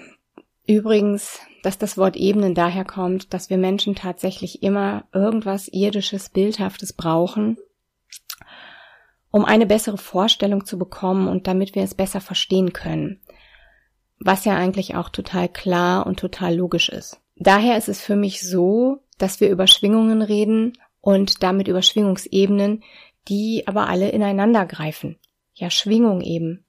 übrigens, 0.67 1.41
dass 1.68 1.76
das 1.76 1.98
Wort 1.98 2.16
Ebenen 2.16 2.54
daher 2.54 2.87
kommt, 2.87 3.34
dass 3.34 3.50
wir 3.50 3.58
Menschen 3.58 3.94
tatsächlich 3.94 4.62
immer 4.62 5.04
irgendwas 5.12 5.68
irdisches, 5.68 6.30
bildhaftes 6.30 6.94
brauchen, 6.94 7.58
um 9.30 9.44
eine 9.44 9.66
bessere 9.66 9.98
Vorstellung 9.98 10.64
zu 10.64 10.78
bekommen 10.78 11.28
und 11.28 11.46
damit 11.46 11.75
wir 11.75 11.82
es 11.82 11.92
besser 11.92 12.22
verstehen 12.22 12.72
können. 12.72 13.20
Was 14.18 14.46
ja 14.46 14.56
eigentlich 14.56 14.96
auch 14.96 15.10
total 15.10 15.50
klar 15.50 16.06
und 16.06 16.18
total 16.18 16.56
logisch 16.56 16.88
ist. 16.88 17.20
Daher 17.37 17.76
ist 17.76 17.90
es 17.90 18.00
für 18.00 18.16
mich 18.16 18.40
so, 18.48 19.00
dass 19.18 19.42
wir 19.42 19.50
über 19.50 19.66
Schwingungen 19.66 20.22
reden 20.22 20.72
und 21.02 21.42
damit 21.42 21.68
über 21.68 21.82
Schwingungsebenen, 21.82 22.82
die 23.28 23.64
aber 23.66 23.88
alle 23.88 24.08
ineinander 24.08 24.64
greifen. 24.64 25.18
Ja, 25.52 25.68
Schwingung 25.68 26.22
eben. 26.22 26.64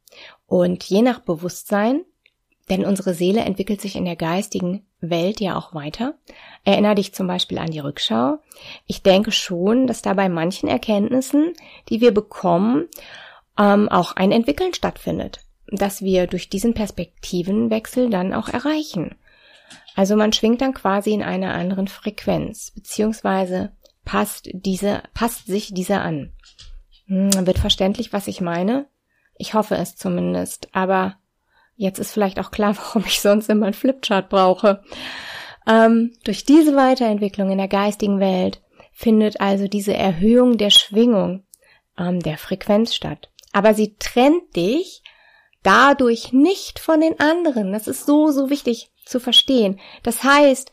Und 0.46 0.84
je 0.84 1.04
nach 1.04 1.20
Bewusstsein, 1.20 2.04
denn 2.70 2.86
unsere 2.86 3.14
Seele 3.14 3.42
entwickelt 3.42 3.82
sich 3.82 3.96
in 3.96 4.06
der 4.06 4.16
geistigen 4.16 4.86
Welt 5.02 5.40
ja 5.40 5.58
auch 5.58 5.74
weiter. 5.74 6.16
Erinner 6.64 6.96
dich 6.96 7.14
zum 7.14 7.28
Beispiel 7.28 7.58
an 7.58 7.72
die 7.72 7.80
Rückschau. 7.80 8.40
Ich 8.86 9.02
denke 9.02 9.32
schon, 9.32 9.88
dass 9.88 10.02
da 10.02 10.14
bei 10.14 10.30
manchen 10.30 10.70
Erkenntnissen, 10.70 11.54
die 11.90 12.02
wir 12.02 12.14
bekommen, 12.14 12.88
ähm, 13.58 13.90
auch 13.90 14.16
ein 14.16 14.32
Entwickeln 14.32 14.74
stattfindet, 14.74 15.42
dass 15.68 16.02
wir 16.02 16.28
durch 16.28 16.50
diesen 16.50 16.74
Perspektivenwechsel 16.74 18.10
dann 18.10 18.34
auch 18.34 18.50
erreichen. 18.50 19.16
Also 19.96 20.16
man 20.16 20.34
schwingt 20.34 20.62
dann 20.62 20.74
quasi 20.74 21.12
in 21.12 21.24
einer 21.24 21.54
anderen 21.54 21.88
Frequenz, 21.88 22.72
beziehungsweise 22.72 23.72
passt 24.06 24.50
diese, 24.54 25.04
passt 25.14 25.48
sich 25.48 25.74
dieser 25.74 26.02
an. 26.02 26.34
Hm, 27.08 27.46
wird 27.46 27.60
verständlich, 27.60 28.14
was 28.14 28.28
ich 28.28 28.42
meine? 28.42 28.88
Ich 29.36 29.54
hoffe 29.54 29.76
es 29.76 29.96
zumindest, 29.96 30.70
aber 30.74 31.19
jetzt 31.80 31.98
ist 31.98 32.12
vielleicht 32.12 32.40
auch 32.40 32.52
klar, 32.52 32.78
warum 32.86 33.04
ich 33.06 33.22
sonst 33.22 33.50
immer 33.50 33.68
ein 33.68 33.74
Flipchart 33.74 34.30
brauche. 34.30 34.84
Ähm, 35.68 36.14
durch 36.24 36.46
diese 36.46 36.76
Weiterentwicklung 36.76 37.52
in 37.52 37.58
der 37.58 37.68
geistigen 37.68 38.20
Welt 38.20 38.62
findet 38.92 39.40
also 39.40 39.68
diese 39.68 39.94
Erhöhung 39.94 40.58
der 40.58 40.70
Schwingung 40.70 41.44
ähm, 41.98 42.20
der 42.20 42.38
Frequenz 42.38 42.94
statt. 42.94 43.30
Aber 43.54 43.74
sie 43.74 43.96
trennt 43.98 44.56
dich 44.56 45.02
dadurch 45.64 46.34
nicht 46.34 46.80
von 46.80 47.02
den 47.02 47.20
anderen. 47.20 47.72
Das 47.72 47.88
ist 47.88 48.06
so, 48.06 48.32
so 48.32 48.50
wichtig 48.50 48.92
zu 49.06 49.20
verstehen. 49.20 49.80
Das 50.04 50.24
heißt, 50.24 50.72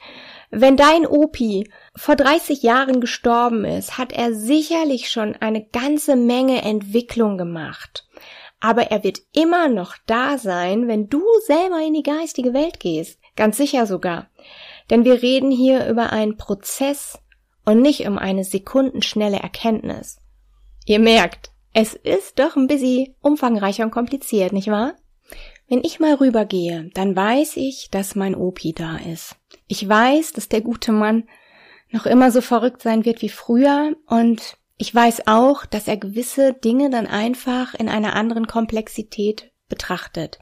wenn 0.51 0.77
dein 0.77 1.07
Opi 1.07 1.71
vor 1.95 2.17
30 2.17 2.63
Jahren 2.63 3.01
gestorben 3.01 3.65
ist, 3.65 3.99
hat 3.99 4.13
er 4.13 4.35
sicherlich 4.35 5.11
schon 5.11 5.35
eine 5.37 5.65
ganze 5.65 6.17
Menge 6.17 6.63
Entwicklung 6.63 7.39
gemacht. 7.39 8.06
Aber 8.61 8.91
er 8.91 9.05
wird 9.05 9.21
immer 9.33 9.69
noch 9.69 9.97
da 10.07 10.39
sein, 10.39 10.89
wenn 10.89 11.09
du 11.09 11.23
selber 11.47 11.81
in 11.81 11.95
die 11.95 12.03
geistige 12.03 12.55
Welt 12.55 12.81
gehst. 12.81 13.21
Ganz 13.37 13.57
sicher 13.57 13.87
sogar. 13.87 14.31
Denn 14.91 15.05
wir 15.05 15.23
reden 15.23 15.51
hier 15.51 15.87
über 15.89 16.13
einen 16.13 16.37
Prozess 16.37 17.19
und 17.65 17.83
nicht 17.83 18.07
um 18.07 18.19
eine 18.19 18.45
sekundenschnelle 18.45 19.39
Erkenntnis. 19.39 20.19
Ihr 20.87 21.01
merkt, 21.01 21.51
es 21.73 21.95
ist 21.95 22.39
doch 22.39 22.57
ein 22.57 22.69
bisschen 22.69 23.15
umfangreicher 23.21 23.85
und 23.85 23.91
kompliziert, 23.91 24.53
nicht 24.53 24.69
wahr? 24.69 24.95
Wenn 25.69 25.83
ich 25.83 25.99
mal 25.99 26.15
rübergehe, 26.15 26.91
dann 26.95 27.17
weiß 27.17 27.57
ich, 27.57 27.89
dass 27.91 28.15
mein 28.15 28.37
Opi 28.37 28.73
da 28.73 28.99
ist. 28.99 29.37
Ich 29.67 29.87
weiß, 29.87 30.33
dass 30.33 30.49
der 30.49 30.61
gute 30.61 30.93
Mann 30.93 31.29
noch 31.91 32.07
immer 32.07 32.31
so 32.31 32.41
verrückt 32.41 32.83
sein 32.83 33.05
wird 33.05 33.21
wie 33.21 33.29
früher 33.29 33.95
und 34.07 34.57
ich 34.79 34.95
weiß 34.95 35.27
auch, 35.27 35.65
dass 35.65 35.89
er 35.89 35.97
gewisse 35.97 36.53
Dinge 36.53 36.91
dann 36.91 37.07
einfach 37.07 37.75
in 37.75 37.89
einer 37.89 38.15
anderen 38.15 38.47
Komplexität 38.47 39.51
betrachtet, 39.69 40.39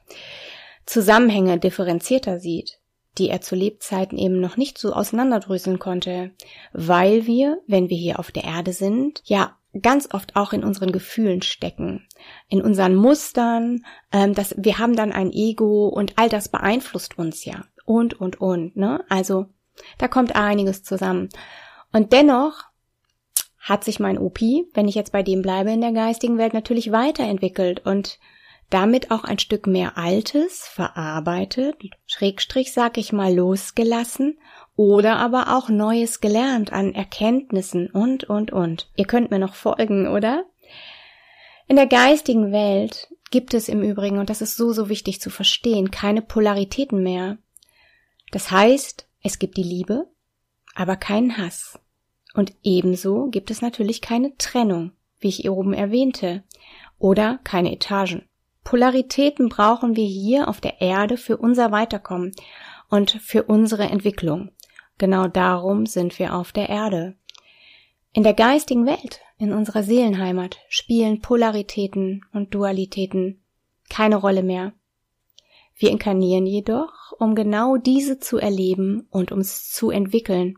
Zusammenhänge 0.87 1.59
differenzierter 1.59 2.41
sieht, 2.41 2.79
die 3.17 3.29
er 3.29 3.41
zu 3.41 3.55
Lebzeiten 3.55 4.19
eben 4.19 4.41
noch 4.41 4.57
nicht 4.57 4.77
so 4.77 4.93
auseinanderdröseln 4.93 5.79
konnte, 5.79 6.33
weil 6.73 7.27
wir, 7.27 7.63
wenn 7.67 7.89
wir 7.89 7.97
hier 7.97 8.19
auf 8.19 8.33
der 8.33 8.45
Erde 8.45 8.73
sind, 8.73 9.23
ja 9.25 9.57
ganz 9.83 10.09
oft 10.13 10.37
auch 10.37 10.53
in 10.53 10.63
unseren 10.63 10.93
Gefühlen 10.93 11.43
stecken, 11.43 12.07
in 12.49 12.63
unseren 12.63 12.95
Mustern, 12.95 13.85
ähm, 14.13 14.35
dass 14.35 14.55
wir 14.57 14.79
haben 14.79 14.95
dann 14.95 15.13
ein 15.13 15.33
Ego 15.33 15.89
und 15.89 16.15
all 16.17 16.29
das 16.29 16.49
beeinflusst 16.49 17.19
uns 17.19 17.45
ja 17.45 17.65
und 17.85 18.21
und 18.21 18.41
und, 18.41 18.77
ne? 18.77 19.05
Also 19.09 19.47
da 19.99 20.07
kommt 20.07 20.37
einiges 20.37 20.85
zusammen. 20.85 21.29
Und 21.93 22.13
dennoch 22.13 22.65
hat 23.65 23.83
sich 23.83 23.99
mein 23.99 24.19
OP, 24.19 24.41
wenn 24.75 24.89
ich 24.89 24.95
jetzt 24.95 25.11
bei 25.11 25.23
dem 25.23 25.41
bleibe 25.41 25.73
in 25.73 25.81
der 25.81 25.93
geistigen 25.93 26.37
Welt, 26.37 26.53
natürlich 26.53 26.93
weiterentwickelt 26.93 27.85
und 27.87 28.19
damit 28.69 29.11
auch 29.11 29.25
ein 29.25 29.39
Stück 29.39 29.67
mehr 29.67 29.97
Altes 29.97 30.67
verarbeitet, 30.67 31.77
Schrägstrich 32.07 32.75
sag 32.75 32.99
ich 32.99 33.13
mal 33.13 33.35
losgelassen 33.35 34.39
oder 34.77 35.17
aber 35.17 35.57
auch 35.57 35.71
Neues 35.71 36.21
gelernt 36.21 36.75
an 36.75 36.95
Erkenntnissen 36.95 37.89
und, 37.91 38.25
und, 38.25 38.53
und. 38.53 38.91
Ihr 38.97 39.07
könnt 39.07 39.31
mir 39.31 39.39
noch 39.39 39.55
folgen, 39.55 40.09
oder? 40.09 40.45
In 41.67 41.77
der 41.77 41.87
geistigen 41.87 42.53
Welt 42.53 43.09
gibt 43.31 43.55
es 43.55 43.71
im 43.71 43.83
Übrigen, 43.83 44.19
und 44.19 44.29
das 44.29 44.43
ist 44.43 44.59
so, 44.59 44.73
so 44.75 44.91
wichtig 44.91 45.23
zu 45.23 45.31
verstehen, 45.31 45.91
keine 45.91 46.21
Polaritäten 46.21 47.03
mehr. 47.03 47.39
Das 48.31 48.51
heißt, 48.51 49.07
es 49.23 49.39
gibt 49.39 49.57
die 49.57 49.63
Liebe, 49.63 50.07
aber 50.75 50.97
keinen 50.97 51.39
Hass. 51.39 51.79
Und 52.35 52.53
ebenso 52.63 53.29
gibt 53.31 53.51
es 53.51 53.63
natürlich 53.63 54.01
keine 54.01 54.37
Trennung, 54.37 54.93
wie 55.21 55.29
ich 55.29 55.37
hier 55.37 55.55
oben 55.55 55.73
erwähnte, 55.73 56.43
oder 56.99 57.39
keine 57.45 57.73
Etagen. 57.73 58.29
Polaritäten 58.65 59.49
brauchen 59.49 59.95
wir 59.95 60.07
hier 60.07 60.49
auf 60.49 60.61
der 60.61 60.81
Erde 60.81 61.17
für 61.17 61.37
unser 61.37 61.71
Weiterkommen 61.71 62.33
und 62.89 63.13
für 63.23 63.45
unsere 63.45 63.85
Entwicklung. 63.85 64.51
Genau 64.99 65.29
darum 65.29 65.87
sind 65.87 66.19
wir 66.19 66.35
auf 66.35 66.53
der 66.53 66.69
Erde. 66.69 67.15
In 68.13 68.23
der 68.23 68.35
geistigen 68.35 68.87
Welt, 68.87 69.21
in 69.39 69.53
unserer 69.53 69.83
Seelenheimat, 69.83 70.59
spielen 70.69 71.21
Polaritäten 71.21 72.25
und 72.33 72.55
Dualitäten 72.55 73.43
keine 73.91 74.17
Rolle 74.17 74.43
mehr. 74.43 74.73
Wir 75.77 75.91
inkarnieren 75.91 76.47
jedoch, 76.47 77.13
um 77.19 77.35
genau 77.35 77.77
diese 77.77 78.21
zu 78.21 78.39
erleben 78.39 79.09
und 79.11 79.33
uns 79.33 79.73
zu 79.73 79.91
entwickeln. 79.91 80.57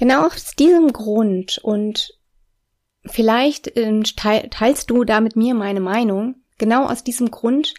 Genau 0.00 0.28
aus 0.28 0.56
diesem 0.56 0.94
Grund. 0.94 1.60
Und 1.62 2.18
vielleicht 3.04 3.76
ähm, 3.76 4.02
teilst 4.02 4.88
du 4.88 5.04
da 5.04 5.20
mit 5.20 5.36
mir 5.36 5.54
meine 5.54 5.80
Meinung, 5.80 6.36
genau 6.56 6.86
aus 6.86 7.04
diesem 7.04 7.30
Grund 7.30 7.74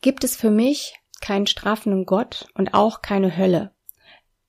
gibt 0.00 0.24
es 0.24 0.34
für 0.34 0.50
mich 0.50 0.96
keinen 1.20 1.46
strafenden 1.46 2.04
Gott 2.04 2.48
und 2.54 2.74
auch 2.74 3.00
keine 3.00 3.36
Hölle. 3.36 3.70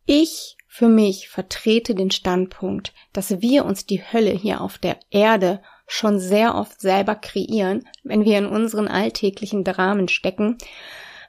Ich 0.07 0.57
für 0.67 0.87
mich 0.89 1.29
vertrete 1.29 1.93
den 1.93 2.09
Standpunkt, 2.09 2.95
dass 3.13 3.41
wir 3.41 3.63
uns 3.65 3.85
die 3.85 4.01
Hölle 4.01 4.31
hier 4.31 4.59
auf 4.61 4.79
der 4.79 4.97
Erde 5.11 5.61
schon 5.85 6.17
sehr 6.19 6.55
oft 6.55 6.81
selber 6.81 7.13
kreieren, 7.13 7.87
wenn 8.03 8.25
wir 8.25 8.39
in 8.39 8.47
unseren 8.47 8.87
alltäglichen 8.87 9.63
Dramen 9.63 10.07
stecken, 10.07 10.57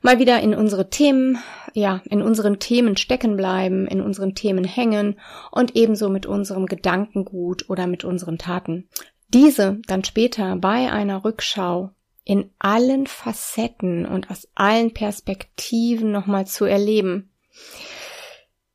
mal 0.04 0.18
wieder 0.18 0.38
in 0.40 0.54
unsere 0.54 0.90
Themen, 0.90 1.38
ja, 1.72 2.02
in 2.04 2.20
unseren 2.20 2.58
Themen 2.58 2.96
stecken 2.96 3.36
bleiben, 3.36 3.86
in 3.86 4.02
unseren 4.02 4.34
Themen 4.34 4.64
hängen 4.64 5.18
und 5.50 5.74
ebenso 5.76 6.10
mit 6.10 6.26
unserem 6.26 6.66
Gedankengut 6.66 7.70
oder 7.70 7.86
mit 7.86 8.04
unseren 8.04 8.36
Taten. 8.36 8.88
Diese 9.28 9.80
dann 9.86 10.04
später 10.04 10.56
bei 10.56 10.92
einer 10.92 11.24
Rückschau 11.24 11.90
in 12.22 12.50
allen 12.58 13.06
Facetten 13.06 14.04
und 14.04 14.30
aus 14.30 14.46
allen 14.54 14.92
Perspektiven 14.92 16.12
nochmal 16.12 16.46
zu 16.46 16.66
erleben. 16.66 17.30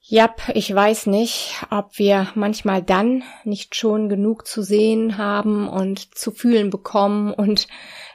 Jap, 0.02 0.42
ich 0.56 0.74
weiß 0.74 1.06
nicht, 1.06 1.64
ob 1.70 2.00
wir 2.00 2.30
manchmal 2.34 2.82
dann 2.82 3.24
nicht 3.44 3.76
schon 3.76 4.10
genug 4.10 4.48
zu 4.48 4.64
sehen 4.64 5.20
haben 5.20 5.68
und 5.68 6.16
zu 6.18 6.32
fühlen 6.32 6.72
bekommen 6.72 7.32
und 7.32 7.68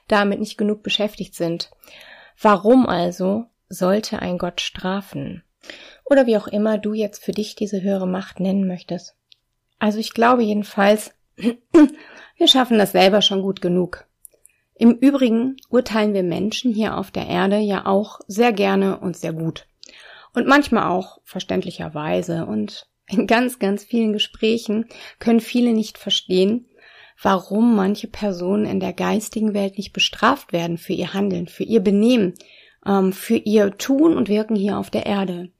damit 0.09 0.41
nicht 0.41 0.59
genug 0.59 0.83
beschäftigt 0.83 1.37
sind. 1.37 1.71
Warum 2.41 2.87
also 2.87 3.47
sollte 3.69 4.21
ein 4.21 4.39
Gott 4.39 4.61
strafen? 4.61 5.43
Oder 6.05 6.27
wie 6.27 6.37
auch 6.37 6.47
immer 6.47 6.79
du 6.79 6.93
jetzt 6.93 7.25
für 7.25 7.33
dich 7.33 7.55
diese 7.55 7.83
höhere 7.83 8.07
Macht 8.07 8.41
nennen 8.41 8.67
möchtest. 8.67 9.15
Also 9.79 9.99
ich 9.99 10.13
glaube 10.13 10.43
jedenfalls, 10.43 11.13
wir 11.37 12.49
schaffen 12.49 12.79
das 12.79 12.93
selber 12.93 13.23
schon 13.23 13.43
gut 13.43 13.61
genug. 13.61 14.07
Im 14.75 14.93
Übrigen 14.93 15.57
urteilen 15.69 16.15
wir 16.15 16.23
Menschen 16.23 16.75
hier 16.75 16.97
auf 16.97 17.11
der 17.11 17.29
Erde 17.29 17.59
ja 17.59 17.87
auch 17.87 18.21
sehr 18.27 18.53
gerne 18.53 18.99
und 18.99 19.17
sehr 19.17 19.33
gut. 19.33 19.67
Und 20.35 20.49
manchmal 20.49 20.89
auch 20.89 21.21
verständlicherweise. 21.25 22.45
Und 22.45 22.89
in 23.09 23.27
ganz, 23.27 23.59
ganz 23.59 23.85
vielen 23.85 24.13
Gesprächen 24.13 24.87
können 25.21 25.41
viele 25.41 25.73
nicht 25.73 25.97
verstehen, 25.97 26.67
warum 27.21 27.77
manche 27.77 28.09
Personen 28.09 28.67
in 28.67 28.81
der 28.81 28.93
geistigen 28.93 29.55
Welt 29.55 29.79
nicht 29.79 29.93
bestraft 29.93 30.53
werden 30.53 30.79
für 30.79 30.93
ihr 30.93 31.15
Handeln, 31.15 31.47
für 31.47 31.65
ihr 31.65 31.81
Benehmen, 31.81 32.35
ähm, 32.87 33.13
für 33.13 33.37
ihr 33.37 33.77
Tun 33.79 34.17
und 34.17 34.29
Wirken 34.29 34.57
hier 34.57 34.79
auf 34.79 34.91
der 34.91 35.07
Erde. 35.07 35.51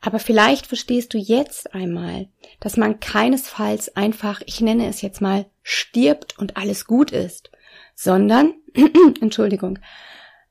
Aber 0.00 0.18
vielleicht 0.18 0.66
verstehst 0.66 1.14
du 1.14 1.18
jetzt 1.18 1.74
einmal, 1.74 2.28
dass 2.60 2.76
man 2.76 3.00
keinesfalls 3.00 3.96
einfach, 3.96 4.42
ich 4.44 4.60
nenne 4.60 4.86
es 4.86 5.00
jetzt 5.00 5.22
mal, 5.22 5.46
stirbt 5.62 6.38
und 6.38 6.58
alles 6.58 6.84
gut 6.84 7.10
ist, 7.10 7.50
sondern, 7.94 8.54
Entschuldigung, 9.20 9.78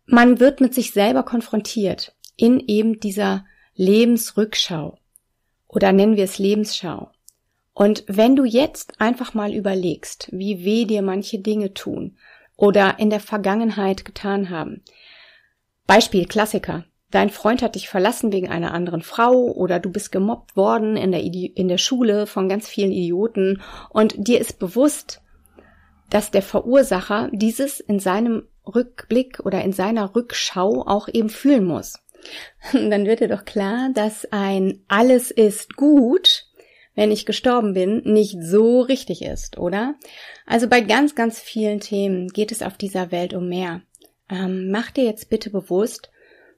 man 0.06 0.40
wird 0.40 0.60
mit 0.60 0.74
sich 0.74 0.92
selber 0.92 1.24
konfrontiert 1.24 2.16
in 2.36 2.60
eben 2.60 3.00
dieser 3.00 3.46
Lebensrückschau 3.76 4.98
oder 5.68 5.92
nennen 5.92 6.18
wir 6.18 6.24
es 6.24 6.40
Lebensschau. 6.40 7.12
Und 7.74 8.04
wenn 8.08 8.36
du 8.36 8.46
jetzt 8.46 9.02
einfach 9.02 9.34
mal 9.34 9.54
überlegst, 9.54 10.30
wie 10.32 10.64
weh 10.64 10.86
dir 10.86 11.02
manche 11.02 11.40
Dinge 11.40 11.74
tun 11.74 12.18
oder 12.56 13.00
in 13.00 13.10
der 13.10 13.20
Vergangenheit 13.20 14.06
getan 14.06 14.50
haben. 14.50 14.82
Beispiel 15.88 16.26
Klassiker. 16.26 16.86
dein 17.12 17.30
Freund 17.30 17.62
hat 17.62 17.76
dich 17.76 17.90
verlassen 17.90 18.32
wegen 18.32 18.50
einer 18.50 18.74
anderen 18.74 19.04
Frau 19.04 19.52
oder 19.52 19.80
du 19.80 19.92
bist 19.92 20.12
gemobbt 20.12 20.56
worden 20.56 20.98
in 20.98 21.12
der, 21.12 21.22
in 21.22 21.68
der 21.68 21.78
Schule 21.78 22.26
von 22.26 22.50
ganz 22.50 22.68
vielen 22.68 22.92
Idioten 22.92 23.62
und 23.90 24.16
dir 24.18 24.40
ist 24.40 24.58
bewusst, 24.58 25.22
dass 26.10 26.32
der 26.32 26.42
Verursacher 26.42 27.30
dieses 27.32 27.80
in 27.80 28.00
seinem 28.00 28.48
Rückblick 28.66 29.42
oder 29.44 29.62
in 29.64 29.74
seiner 29.74 30.16
Rückschau 30.16 30.88
auch 30.88 31.08
eben 31.08 31.30
fühlen 31.30 31.66
muss. 31.66 32.00
Dann 32.74 33.06
wird 33.06 33.20
dir 33.20 33.28
doch 33.28 33.46
klar, 33.46 33.90
dass 33.94 34.26
ein 34.32 34.84
alles 34.88 35.30
ist 35.30 35.76
gut, 35.76 36.48
wenn 36.96 37.12
ich 37.12 37.26
gestorben 37.26 37.74
bin, 37.74 38.02
nicht 38.06 38.38
so 38.42 38.82
richtig 38.82 39.24
ist, 39.24 39.58
oder? 39.58 39.96
Also 40.46 40.68
bei 40.68 40.82
ganz, 40.82 41.16
ganz 41.16 41.40
vielen 41.40 41.80
Themen 41.80 42.28
geht 42.30 42.52
es 42.52 42.62
auf 42.62 42.78
dieser 42.78 43.12
Welt 43.12 43.34
um 43.34 43.50
mehr. 43.50 43.82
Ähm, 44.30 44.70
mach 44.72 44.92
dir 44.92 45.04
jetzt 45.04 45.30
bitte 45.30 45.50
bewusst, 45.50 46.12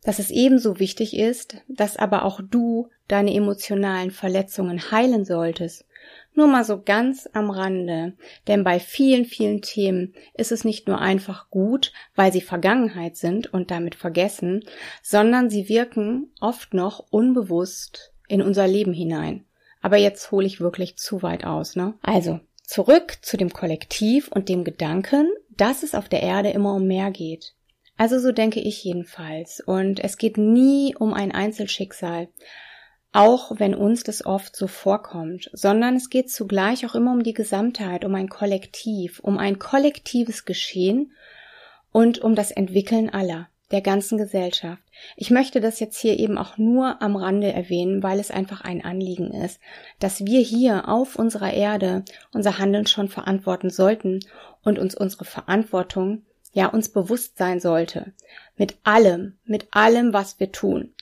dass 0.03 0.19
es 0.19 0.29
ebenso 0.29 0.79
wichtig 0.79 1.17
ist, 1.17 1.57
dass 1.67 1.97
aber 1.97 2.25
auch 2.25 2.39
du 2.41 2.89
deine 3.07 3.33
emotionalen 3.33 4.11
Verletzungen 4.11 4.91
heilen 4.91 5.25
solltest. 5.25 5.85
Nur 6.35 6.47
mal 6.47 6.63
so 6.65 6.81
ganz 6.81 7.29
am 7.33 7.49
Rande, 7.49 8.13
denn 8.47 8.63
bei 8.63 8.79
vielen, 8.79 9.25
vielen 9.25 9.61
Themen 9.61 10.13
ist 10.35 10.51
es 10.51 10.65
nicht 10.65 10.87
nur 10.87 10.99
einfach 10.99 11.49
gut, 11.49 11.93
weil 12.13 12.31
sie 12.31 12.41
Vergangenheit 12.41 13.15
sind 13.15 13.51
und 13.51 13.71
damit 13.71 13.95
vergessen, 13.95 14.63
sondern 15.01 15.49
sie 15.49 15.69
wirken 15.69 16.31
oft 16.41 16.73
noch 16.73 17.05
unbewusst 17.09 18.11
in 18.27 18.41
unser 18.41 18.67
Leben 18.67 18.93
hinein. 18.93 19.45
Aber 19.85 19.97
jetzt 19.97 20.31
hole 20.31 20.47
ich 20.47 20.59
wirklich 20.59 20.97
zu 20.97 21.21
weit 21.21 21.45
aus, 21.45 21.75
ne? 21.75 21.93
Also, 22.01 22.39
zurück 22.63 23.19
zu 23.21 23.37
dem 23.37 23.53
Kollektiv 23.53 24.29
und 24.29 24.49
dem 24.49 24.63
Gedanken, 24.63 25.29
dass 25.51 25.83
es 25.83 25.93
auf 25.93 26.09
der 26.09 26.23
Erde 26.23 26.49
immer 26.49 26.73
um 26.73 26.87
mehr 26.87 27.11
geht. 27.11 27.53
Also 27.95 28.17
so 28.17 28.31
denke 28.31 28.59
ich 28.59 28.83
jedenfalls. 28.83 29.59
Und 29.59 30.03
es 30.03 30.17
geht 30.17 30.39
nie 30.39 30.95
um 30.95 31.13
ein 31.13 31.31
Einzelschicksal, 31.31 32.29
auch 33.11 33.59
wenn 33.59 33.75
uns 33.75 34.01
das 34.01 34.25
oft 34.25 34.55
so 34.55 34.65
vorkommt, 34.65 35.51
sondern 35.53 35.97
es 35.97 36.09
geht 36.09 36.31
zugleich 36.31 36.87
auch 36.87 36.95
immer 36.95 37.11
um 37.11 37.21
die 37.21 37.35
Gesamtheit, 37.35 38.05
um 38.05 38.15
ein 38.15 38.27
Kollektiv, 38.27 39.19
um 39.19 39.37
ein 39.37 39.59
kollektives 39.59 40.45
Geschehen 40.45 41.11
und 41.91 42.17
um 42.17 42.33
das 42.33 42.49
Entwickeln 42.49 43.11
aller, 43.11 43.49
der 43.69 43.81
ganzen 43.81 44.17
Gesellschaft. 44.17 44.81
Ich 45.15 45.31
möchte 45.31 45.61
das 45.61 45.79
jetzt 45.79 45.99
hier 45.99 46.19
eben 46.19 46.37
auch 46.37 46.57
nur 46.57 47.01
am 47.01 47.15
Rande 47.15 47.51
erwähnen, 47.51 48.03
weil 48.03 48.19
es 48.19 48.31
einfach 48.31 48.61
ein 48.61 48.83
Anliegen 48.83 49.31
ist, 49.31 49.59
dass 49.99 50.25
wir 50.25 50.41
hier 50.41 50.89
auf 50.89 51.15
unserer 51.15 51.53
Erde 51.53 52.03
unser 52.33 52.57
Handeln 52.57 52.87
schon 52.87 53.07
verantworten 53.07 53.69
sollten 53.69 54.19
und 54.63 54.79
uns 54.79 54.95
unsere 54.95 55.25
Verantwortung 55.25 56.23
ja 56.53 56.67
uns 56.67 56.89
bewusst 56.89 57.37
sein 57.37 57.59
sollte. 57.59 58.13
Mit 58.57 58.77
allem, 58.83 59.37
mit 59.45 59.67
allem, 59.71 60.13
was 60.13 60.39
wir 60.39 60.51
tun. 60.51 60.93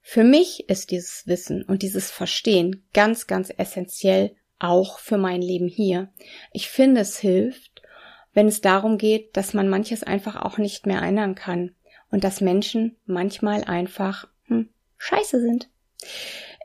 Für 0.00 0.24
mich 0.24 0.68
ist 0.68 0.90
dieses 0.90 1.26
Wissen 1.26 1.62
und 1.62 1.82
dieses 1.82 2.10
Verstehen 2.10 2.84
ganz, 2.92 3.26
ganz 3.26 3.52
essentiell 3.56 4.34
auch 4.58 4.98
für 4.98 5.18
mein 5.18 5.42
Leben 5.42 5.68
hier. 5.68 6.12
Ich 6.52 6.68
finde, 6.68 7.00
es 7.00 7.18
hilft, 7.18 7.82
wenn 8.32 8.46
es 8.46 8.60
darum 8.60 8.98
geht, 8.98 9.36
dass 9.36 9.54
man 9.54 9.68
manches 9.68 10.02
einfach 10.02 10.36
auch 10.36 10.58
nicht 10.58 10.86
mehr 10.86 11.02
ändern 11.02 11.34
kann 11.34 11.74
und 12.10 12.24
dass 12.24 12.40
Menschen 12.40 12.96
manchmal 13.06 13.64
einfach 13.64 14.26
hm, 14.46 14.68
scheiße 14.98 15.40
sind. 15.40 15.68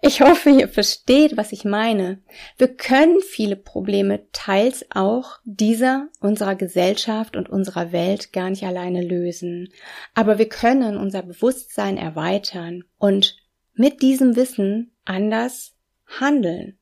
Ich 0.01 0.21
hoffe, 0.21 0.51
ihr 0.51 0.67
versteht, 0.67 1.35
was 1.35 1.51
ich 1.51 1.65
meine. 1.65 2.19
Wir 2.57 2.67
können 2.67 3.21
viele 3.21 3.55
Probleme 3.55 4.29
teils 4.33 4.85
auch 4.91 5.39
dieser, 5.45 6.09
unserer 6.19 6.55
Gesellschaft 6.55 7.35
und 7.35 7.49
unserer 7.49 7.91
Welt 7.91 8.31
gar 8.31 8.49
nicht 8.49 8.63
alleine 8.63 9.01
lösen. 9.01 9.69
Aber 10.13 10.37
wir 10.37 10.47
können 10.47 10.97
unser 10.97 11.23
Bewusstsein 11.23 11.97
erweitern 11.97 12.83
und 12.99 13.37
mit 13.73 14.01
diesem 14.01 14.35
Wissen 14.35 14.91
anders 15.05 15.75
handeln. 16.19 16.77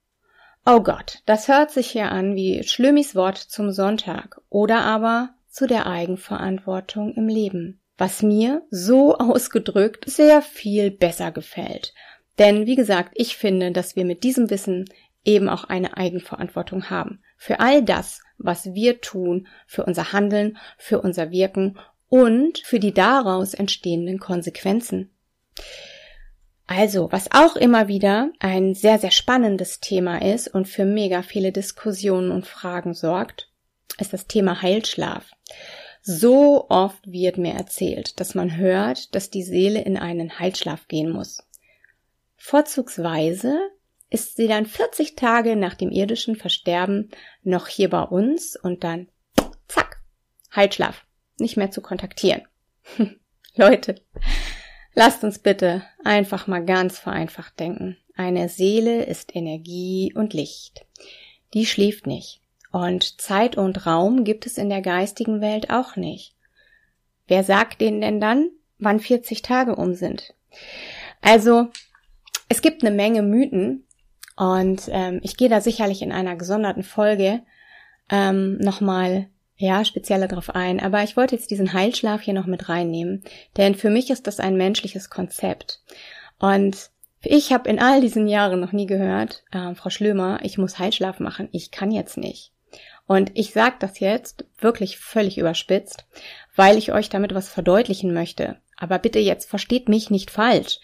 Oh 0.65 0.81
Gott, 0.81 1.19
das 1.25 1.47
hört 1.47 1.71
sich 1.71 1.91
hier 1.91 2.11
an 2.11 2.35
wie 2.35 2.63
Schlömis 2.63 3.15
Wort 3.15 3.37
zum 3.37 3.71
Sonntag 3.71 4.41
oder 4.49 4.81
aber 4.81 5.35
zu 5.49 5.67
der 5.67 5.87
Eigenverantwortung 5.87 7.13
im 7.13 7.27
Leben. 7.27 7.79
Was 8.03 8.21
mir 8.21 8.63
so 8.69 9.15
ausgedrückt 9.17 10.09
sehr 10.09 10.41
viel 10.41 10.91
besser 10.91 11.31
gefällt. 11.31 11.93
Denn 12.37 12.65
wie 12.65 12.75
gesagt, 12.75 13.13
ich 13.13 13.37
finde, 13.37 13.71
dass 13.71 13.95
wir 13.95 14.03
mit 14.03 14.25
diesem 14.25 14.49
Wissen 14.49 14.89
eben 15.23 15.47
auch 15.47 15.63
eine 15.63 15.95
Eigenverantwortung 15.95 16.89
haben. 16.89 17.23
Für 17.37 17.61
all 17.61 17.81
das, 17.81 18.19
was 18.37 18.73
wir 18.73 18.99
tun, 18.99 19.47
für 19.65 19.85
unser 19.85 20.11
Handeln, 20.11 20.57
für 20.77 20.99
unser 20.99 21.31
Wirken 21.31 21.79
und 22.09 22.57
für 22.57 22.81
die 22.81 22.93
daraus 22.93 23.53
entstehenden 23.53 24.19
Konsequenzen. 24.19 25.09
Also, 26.67 27.09
was 27.09 27.31
auch 27.31 27.55
immer 27.55 27.87
wieder 27.87 28.33
ein 28.39 28.73
sehr, 28.73 28.99
sehr 28.99 29.11
spannendes 29.11 29.79
Thema 29.79 30.21
ist 30.21 30.49
und 30.49 30.67
für 30.67 30.83
mega 30.83 31.21
viele 31.21 31.53
Diskussionen 31.53 32.31
und 32.31 32.47
Fragen 32.47 32.93
sorgt, 32.95 33.49
ist 33.97 34.11
das 34.11 34.27
Thema 34.27 34.61
Heilschlaf. 34.61 35.31
So 36.05 36.69
oft 36.69 37.09
wird 37.09 37.37
mir 37.37 37.53
erzählt, 37.53 38.19
dass 38.19 38.35
man 38.35 38.57
hört, 38.57 39.15
dass 39.15 39.29
die 39.29 39.41
Seele 39.41 39.81
in 39.81 39.95
einen 39.95 40.37
Heilschlaf 40.37 40.89
gehen 40.89 41.09
muss. 41.09 41.41
Vorzugsweise 42.35 43.57
ist 44.09 44.35
sie 44.35 44.47
dann 44.47 44.65
40 44.65 45.15
Tage 45.15 45.55
nach 45.55 45.75
dem 45.75 45.91
irdischen 45.91 46.35
Versterben 46.35 47.09
noch 47.41 47.69
hier 47.69 47.89
bei 47.89 48.01
uns 48.01 48.57
und 48.61 48.83
dann 48.83 49.07
zack, 49.69 50.01
Heilschlaf, 50.53 51.05
nicht 51.39 51.55
mehr 51.55 51.71
zu 51.71 51.81
kontaktieren. 51.81 52.41
Leute, 53.55 53.95
lasst 54.93 55.23
uns 55.23 55.39
bitte 55.39 55.83
einfach 56.03 56.47
mal 56.47 56.65
ganz 56.65 56.99
vereinfacht 56.99 57.57
denken. 57.61 57.95
Eine 58.13 58.49
Seele 58.49 59.05
ist 59.05 59.33
Energie 59.37 60.11
und 60.13 60.33
Licht. 60.33 60.85
Die 61.53 61.65
schläft 61.65 62.07
nicht. 62.07 62.42
Und 62.73 63.21
Zeit 63.21 63.55
und 63.55 63.85
Raum 63.85 64.23
gibt 64.23 64.47
es 64.47 64.57
in 64.57 64.67
der 64.67 64.81
geistigen 64.81 65.41
Welt 65.41 65.69
auch 65.69 65.95
nicht. 65.95 66.35
Wer 67.27 67.43
sagt 67.43 67.79
denen 67.81 68.01
denn 68.01 68.19
dann, 68.19 68.49
wann 68.79 68.99
40 68.99 69.43
Tage 69.43 69.75
um 69.75 69.93
sind? 69.93 70.33
Also, 71.21 71.67
es 72.49 72.63
gibt 72.63 72.83
eine 72.83 72.93
Menge 72.93 73.21
Mythen 73.21 73.85
und 74.35 74.89
ähm, 74.91 75.19
ich 75.21 75.37
gehe 75.37 75.49
da 75.49 75.61
sicherlich 75.61 76.01
in 76.01 76.11
einer 76.11 76.35
gesonderten 76.35 76.81
Folge 76.81 77.43
ähm, 78.09 78.57
nochmal 78.57 79.27
ja, 79.55 79.85
spezieller 79.85 80.27
drauf 80.27 80.49
ein. 80.49 80.79
Aber 80.79 81.03
ich 81.03 81.15
wollte 81.15 81.35
jetzt 81.35 81.51
diesen 81.51 81.73
Heilschlaf 81.73 82.21
hier 82.21 82.33
noch 82.33 82.47
mit 82.47 82.69
reinnehmen, 82.69 83.23
denn 83.55 83.75
für 83.75 83.91
mich 83.91 84.09
ist 84.09 84.25
das 84.25 84.39
ein 84.39 84.57
menschliches 84.57 85.11
Konzept. 85.11 85.83
Und 86.39 86.89
ich 87.21 87.53
habe 87.53 87.69
in 87.69 87.77
all 87.77 88.01
diesen 88.01 88.27
Jahren 88.27 88.59
noch 88.59 88.71
nie 88.71 88.87
gehört, 88.87 89.43
äh, 89.51 89.75
Frau 89.75 89.91
Schlömer, 89.91 90.39
ich 90.41 90.57
muss 90.57 90.79
Heilschlaf 90.79 91.19
machen, 91.19 91.49
ich 91.51 91.69
kann 91.69 91.91
jetzt 91.91 92.17
nicht. 92.17 92.52
Und 93.05 93.31
ich 93.35 93.51
sage 93.51 93.75
das 93.79 93.99
jetzt 93.99 94.45
wirklich 94.59 94.97
völlig 94.97 95.37
überspitzt, 95.37 96.05
weil 96.55 96.77
ich 96.77 96.93
euch 96.93 97.09
damit 97.09 97.33
was 97.33 97.49
verdeutlichen 97.49 98.13
möchte. 98.13 98.57
Aber 98.77 98.99
bitte 98.99 99.19
jetzt 99.19 99.49
versteht 99.49 99.89
mich 99.89 100.09
nicht 100.09 100.31
falsch. 100.31 100.79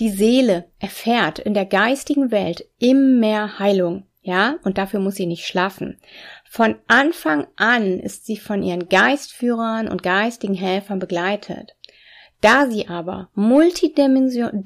Die 0.00 0.10
Seele 0.10 0.66
erfährt 0.78 1.38
in 1.38 1.54
der 1.54 1.66
geistigen 1.66 2.30
Welt 2.30 2.64
immer 2.78 3.58
Heilung, 3.58 4.06
ja, 4.22 4.56
und 4.62 4.78
dafür 4.78 5.00
muss 5.00 5.16
sie 5.16 5.26
nicht 5.26 5.46
schlafen. 5.46 6.00
Von 6.48 6.76
Anfang 6.86 7.46
an 7.56 7.98
ist 7.98 8.24
sie 8.24 8.36
von 8.36 8.62
ihren 8.62 8.88
Geistführern 8.88 9.88
und 9.88 10.02
geistigen 10.02 10.54
Helfern 10.54 11.00
begleitet. 11.00 11.74
Da 12.40 12.70
sie 12.70 12.88
aber 12.88 13.28
multidimensional 13.34 14.62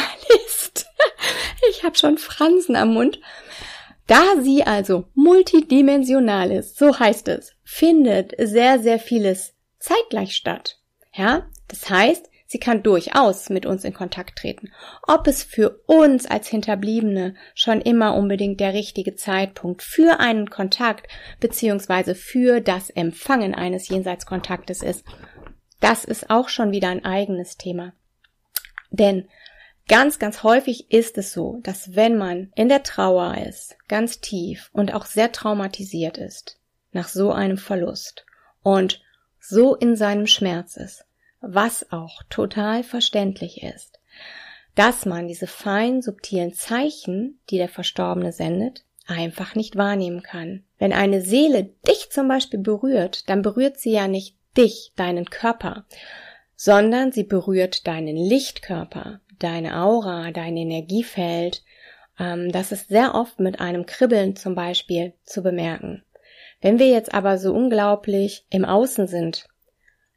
ist, 0.46 0.86
ich 1.70 1.84
habe 1.84 1.96
schon 1.96 2.18
Fransen 2.18 2.76
am 2.76 2.94
Mund, 2.94 3.20
da 4.06 4.40
sie 4.40 4.64
also 4.64 5.04
multidimensional 5.14 6.50
ist, 6.50 6.78
so 6.78 6.98
heißt 6.98 7.28
es, 7.28 7.54
findet 7.64 8.34
sehr, 8.38 8.78
sehr 8.78 8.98
vieles 8.98 9.54
zeitgleich 9.78 10.34
statt. 10.34 10.78
Ja, 11.12 11.46
das 11.68 11.90
heißt, 11.90 12.30
Sie 12.48 12.60
kann 12.60 12.84
durchaus 12.84 13.50
mit 13.50 13.66
uns 13.66 13.84
in 13.84 13.92
Kontakt 13.92 14.38
treten. 14.38 14.72
Ob 15.02 15.26
es 15.26 15.42
für 15.42 15.80
uns 15.86 16.26
als 16.26 16.46
Hinterbliebene 16.46 17.34
schon 17.54 17.80
immer 17.80 18.14
unbedingt 18.14 18.60
der 18.60 18.72
richtige 18.72 19.16
Zeitpunkt 19.16 19.82
für 19.82 20.20
einen 20.20 20.48
Kontakt 20.48 21.08
beziehungsweise 21.40 22.14
für 22.14 22.60
das 22.60 22.90
Empfangen 22.90 23.54
eines 23.54 23.88
Jenseitskontaktes 23.88 24.82
ist, 24.82 25.04
das 25.80 26.04
ist 26.04 26.30
auch 26.30 26.48
schon 26.48 26.70
wieder 26.70 26.88
ein 26.88 27.04
eigenes 27.04 27.56
Thema. 27.56 27.92
Denn 28.90 29.28
ganz, 29.88 30.18
ganz 30.18 30.42
häufig 30.42 30.90
ist 30.90 31.18
es 31.18 31.32
so, 31.32 31.58
dass 31.62 31.94
wenn 31.94 32.16
man 32.16 32.50
in 32.54 32.68
der 32.68 32.82
Trauer 32.82 33.36
ist, 33.38 33.76
ganz 33.88 34.20
tief 34.20 34.70
und 34.72 34.94
auch 34.94 35.06
sehr 35.06 35.32
traumatisiert 35.32 36.18
ist, 36.18 36.58
nach 36.92 37.08
so 37.08 37.32
einem 37.32 37.58
Verlust 37.58 38.26
und 38.62 39.02
so 39.38 39.74
in 39.74 39.96
seinem 39.96 40.26
Schmerz 40.26 40.76
ist, 40.76 41.04
was 41.40 41.92
auch 41.92 42.22
total 42.28 42.82
verständlich 42.82 43.62
ist, 43.62 44.00
dass 44.74 45.06
man 45.06 45.28
diese 45.28 45.46
fein 45.46 46.02
subtilen 46.02 46.52
Zeichen, 46.52 47.40
die 47.50 47.58
der 47.58 47.68
Verstorbene 47.68 48.32
sendet, 48.32 48.84
einfach 49.06 49.54
nicht 49.54 49.76
wahrnehmen 49.76 50.22
kann. 50.22 50.64
Wenn 50.78 50.92
eine 50.92 51.22
Seele 51.22 51.70
dich 51.86 52.10
zum 52.10 52.28
Beispiel 52.28 52.60
berührt, 52.60 53.28
dann 53.30 53.42
berührt 53.42 53.78
sie 53.78 53.92
ja 53.92 54.08
nicht 54.08 54.36
dich, 54.56 54.92
deinen 54.96 55.26
Körper, 55.26 55.86
sondern 56.56 57.12
sie 57.12 57.24
berührt 57.24 57.86
deinen 57.86 58.16
Lichtkörper, 58.16 59.20
deine 59.38 59.82
Aura, 59.82 60.30
dein 60.30 60.56
Energiefeld. 60.56 61.62
Ähm, 62.18 62.52
das 62.52 62.72
ist 62.72 62.88
sehr 62.88 63.14
oft 63.14 63.40
mit 63.40 63.60
einem 63.60 63.86
Kribbeln 63.86 64.36
zum 64.36 64.54
Beispiel 64.54 65.12
zu 65.24 65.42
bemerken. 65.42 66.02
Wenn 66.60 66.78
wir 66.78 66.88
jetzt 66.88 67.14
aber 67.14 67.38
so 67.38 67.52
unglaublich 67.52 68.46
im 68.50 68.64
Außen 68.64 69.06
sind, 69.06 69.46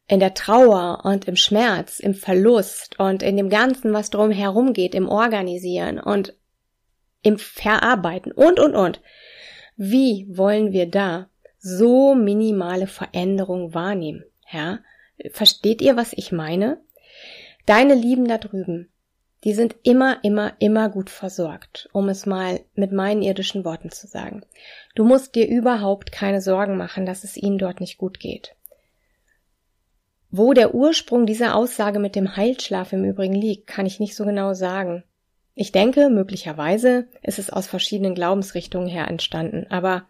in 0.08 0.20
der 0.20 0.34
Trauer 0.34 1.02
und 1.04 1.28
im 1.28 1.36
Schmerz, 1.36 2.00
im 2.00 2.16
Verlust 2.16 3.00
und 3.00 3.22
in 3.22 3.38
dem 3.38 3.50
Ganzen, 3.50 3.94
was 3.94 4.10
drum 4.10 4.32
herum 4.32 4.74
geht, 4.74 4.96
im 4.96 5.08
Organisieren 5.08 6.00
und 6.00 6.34
im 7.22 7.38
Verarbeiten 7.38 8.32
und, 8.32 8.60
und, 8.60 8.76
und. 8.76 9.02
Wie 9.78 10.26
wollen 10.30 10.72
wir 10.72 10.90
da 10.90 11.30
so 11.60 12.16
minimale 12.16 12.88
Veränderungen 12.88 13.74
wahrnehmen? 13.74 14.24
Ja? 14.52 14.80
Versteht 15.32 15.82
ihr, 15.82 15.96
was 15.96 16.14
ich 16.14 16.32
meine? 16.32 16.82
Deine 17.66 17.94
Lieben 17.94 18.28
da 18.28 18.40
drüben, 18.40 18.90
die 19.44 19.54
sind 19.54 19.76
immer, 19.84 20.24
immer, 20.24 20.54
immer 20.60 20.90
gut 20.90 21.10
versorgt, 21.10 21.90
um 21.94 22.10
es 22.10 22.26
mal 22.26 22.60
mit 22.76 22.92
meinen 22.92 23.22
irdischen 23.22 23.64
Worten 23.64 23.90
zu 23.90 24.08
sagen. 24.08 24.44
Du 24.96 25.06
musst 25.06 25.36
dir 25.36 25.48
überhaupt 25.48 26.12
keine 26.12 26.42
Sorgen 26.42 26.76
machen, 26.76 27.06
dass 27.06 27.24
es 27.24 27.38
ihnen 27.38 27.58
dort 27.58 27.80
nicht 27.80 27.98
gut 27.98 28.20
geht. 28.20 28.56
Wo 30.30 30.54
der 30.54 30.76
Ursprung 30.76 31.26
dieser 31.26 31.56
Aussage 31.56 32.00
mit 32.00 32.16
dem 32.16 32.36
Heilschlaf 32.36 32.94
im 32.94 33.04
Übrigen 33.04 33.34
liegt, 33.34 33.66
kann 33.66 33.86
ich 33.86 34.00
nicht 34.00 34.16
so 34.16 34.26
genau 34.26 34.54
sagen. 34.54 35.04
Ich 35.56 35.72
denke, 35.72 36.10
möglicherweise 36.10 37.08
ist 37.24 37.40
es 37.40 37.50
aus 37.50 37.68
verschiedenen 37.68 38.16
Glaubensrichtungen 38.16 38.88
her 38.88 39.08
entstanden, 39.08 39.66
aber 39.70 40.06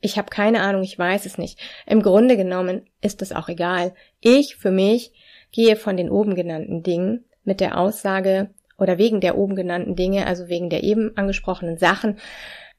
ich 0.00 0.18
habe 0.18 0.28
keine 0.28 0.60
Ahnung, 0.60 0.82
ich 0.82 0.98
weiß 0.98 1.26
es 1.26 1.38
nicht. 1.38 1.58
Im 1.86 2.02
Grunde 2.02 2.36
genommen 2.36 2.86
ist 3.00 3.22
es 3.22 3.32
auch 3.32 3.48
egal. 3.48 3.94
Ich 4.20 4.56
für 4.56 4.72
mich 4.72 5.12
gehe 5.52 5.76
von 5.76 5.96
den 5.96 6.10
oben 6.10 6.34
genannten 6.34 6.82
Dingen 6.82 7.24
mit 7.44 7.60
der 7.60 7.78
Aussage 7.78 8.50
oder 8.82 8.98
wegen 8.98 9.20
der 9.20 9.38
oben 9.38 9.54
genannten 9.54 9.94
Dinge, 9.94 10.26
also 10.26 10.48
wegen 10.48 10.68
der 10.68 10.82
eben 10.82 11.16
angesprochenen 11.16 11.78
Sachen, 11.78 12.18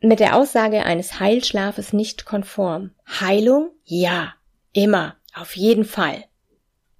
mit 0.01 0.19
der 0.19 0.35
Aussage 0.35 0.83
eines 0.83 1.21
Heilschlafes 1.21 1.93
nicht 1.93 2.25
konform. 2.25 2.91
Heilung? 3.07 3.69
Ja, 3.85 4.33
immer, 4.73 5.15
auf 5.33 5.55
jeden 5.55 5.85
Fall. 5.85 6.25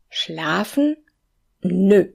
Schlafen? 0.10 0.96
Nö. 1.62 2.14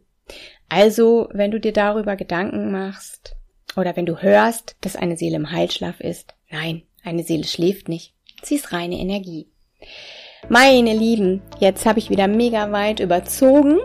Also, 0.70 1.28
wenn 1.30 1.50
du 1.50 1.60
dir 1.60 1.74
darüber 1.74 2.16
Gedanken 2.16 2.70
machst 2.70 3.36
oder 3.76 3.94
wenn 3.94 4.06
du 4.06 4.22
hörst, 4.22 4.76
dass 4.80 4.96
eine 4.96 5.18
Seele 5.18 5.36
im 5.36 5.52
Heilschlaf 5.52 6.00
ist, 6.00 6.36
nein, 6.48 6.84
eine 7.04 7.22
Seele 7.22 7.44
schläft 7.44 7.90
nicht. 7.90 8.14
Sie 8.42 8.54
ist 8.54 8.72
reine 8.72 8.96
Energie. 8.96 9.50
Meine 10.48 10.94
Lieben, 10.94 11.42
jetzt 11.60 11.84
habe 11.84 11.98
ich 11.98 12.08
wieder 12.08 12.28
mega 12.28 12.72
weit 12.72 13.00
überzogen. 13.00 13.78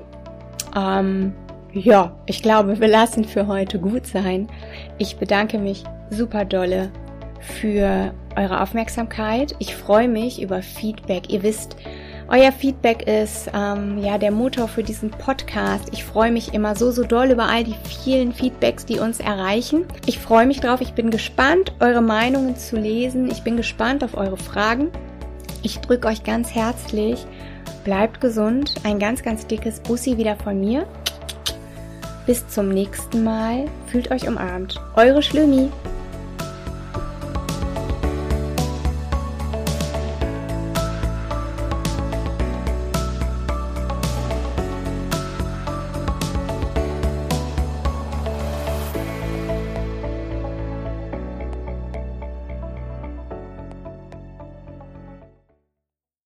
Ähm, 0.73 1.33
ja, 1.73 2.15
ich 2.25 2.41
glaube, 2.41 2.79
wir 2.79 2.88
lassen 2.88 3.25
für 3.25 3.47
heute 3.47 3.79
gut 3.79 4.05
sein. 4.05 4.47
Ich 4.97 5.17
bedanke 5.17 5.57
mich 5.57 5.83
super 6.09 6.45
dolle 6.45 6.91
für 7.39 8.13
eure 8.36 8.62
Aufmerksamkeit. 8.62 9.55
Ich 9.59 9.75
freue 9.75 10.07
mich 10.07 10.41
über 10.41 10.62
Feedback. 10.62 11.31
Ihr 11.31 11.43
wisst, 11.43 11.75
euer 12.29 12.51
Feedback 12.51 13.07
ist 13.07 13.49
ähm, 13.53 13.97
ja 13.97 14.17
der 14.17 14.31
Motor 14.31 14.67
für 14.67 14.83
diesen 14.83 15.09
Podcast. 15.09 15.89
Ich 15.91 16.03
freue 16.03 16.31
mich 16.31 16.53
immer 16.53 16.75
so, 16.75 16.91
so 16.91 17.03
doll 17.03 17.31
über 17.31 17.49
all 17.49 17.63
die 17.63 17.75
vielen 17.83 18.33
Feedbacks, 18.33 18.86
die 18.86 18.99
uns 18.99 19.19
erreichen. 19.19 19.86
Ich 20.05 20.19
freue 20.19 20.45
mich 20.45 20.59
drauf. 20.59 20.79
Ich 20.79 20.93
bin 20.93 21.09
gespannt, 21.09 21.73
eure 21.79 22.01
Meinungen 22.01 22.55
zu 22.55 22.77
lesen. 22.77 23.29
Ich 23.29 23.43
bin 23.43 23.57
gespannt 23.57 24.03
auf 24.03 24.15
eure 24.15 24.38
Fragen. 24.38 24.89
Ich 25.63 25.79
drücke 25.79 26.07
euch 26.07 26.23
ganz 26.23 26.53
herzlich. 26.53 27.25
Bleibt 27.83 28.21
gesund. 28.21 28.75
Ein 28.83 28.99
ganz, 28.99 29.23
ganz 29.23 29.45
dickes 29.47 29.79
Bussi 29.81 30.17
wieder 30.17 30.36
von 30.38 30.59
mir. 30.59 30.88
Bis 32.25 32.47
zum 32.47 32.69
nächsten 32.69 33.23
Mal. 33.23 33.65
Fühlt 33.88 34.09
euch 34.12 34.27
umarmt. 34.27 34.79
Eure 34.95 35.21
Schlümi. 35.21 35.69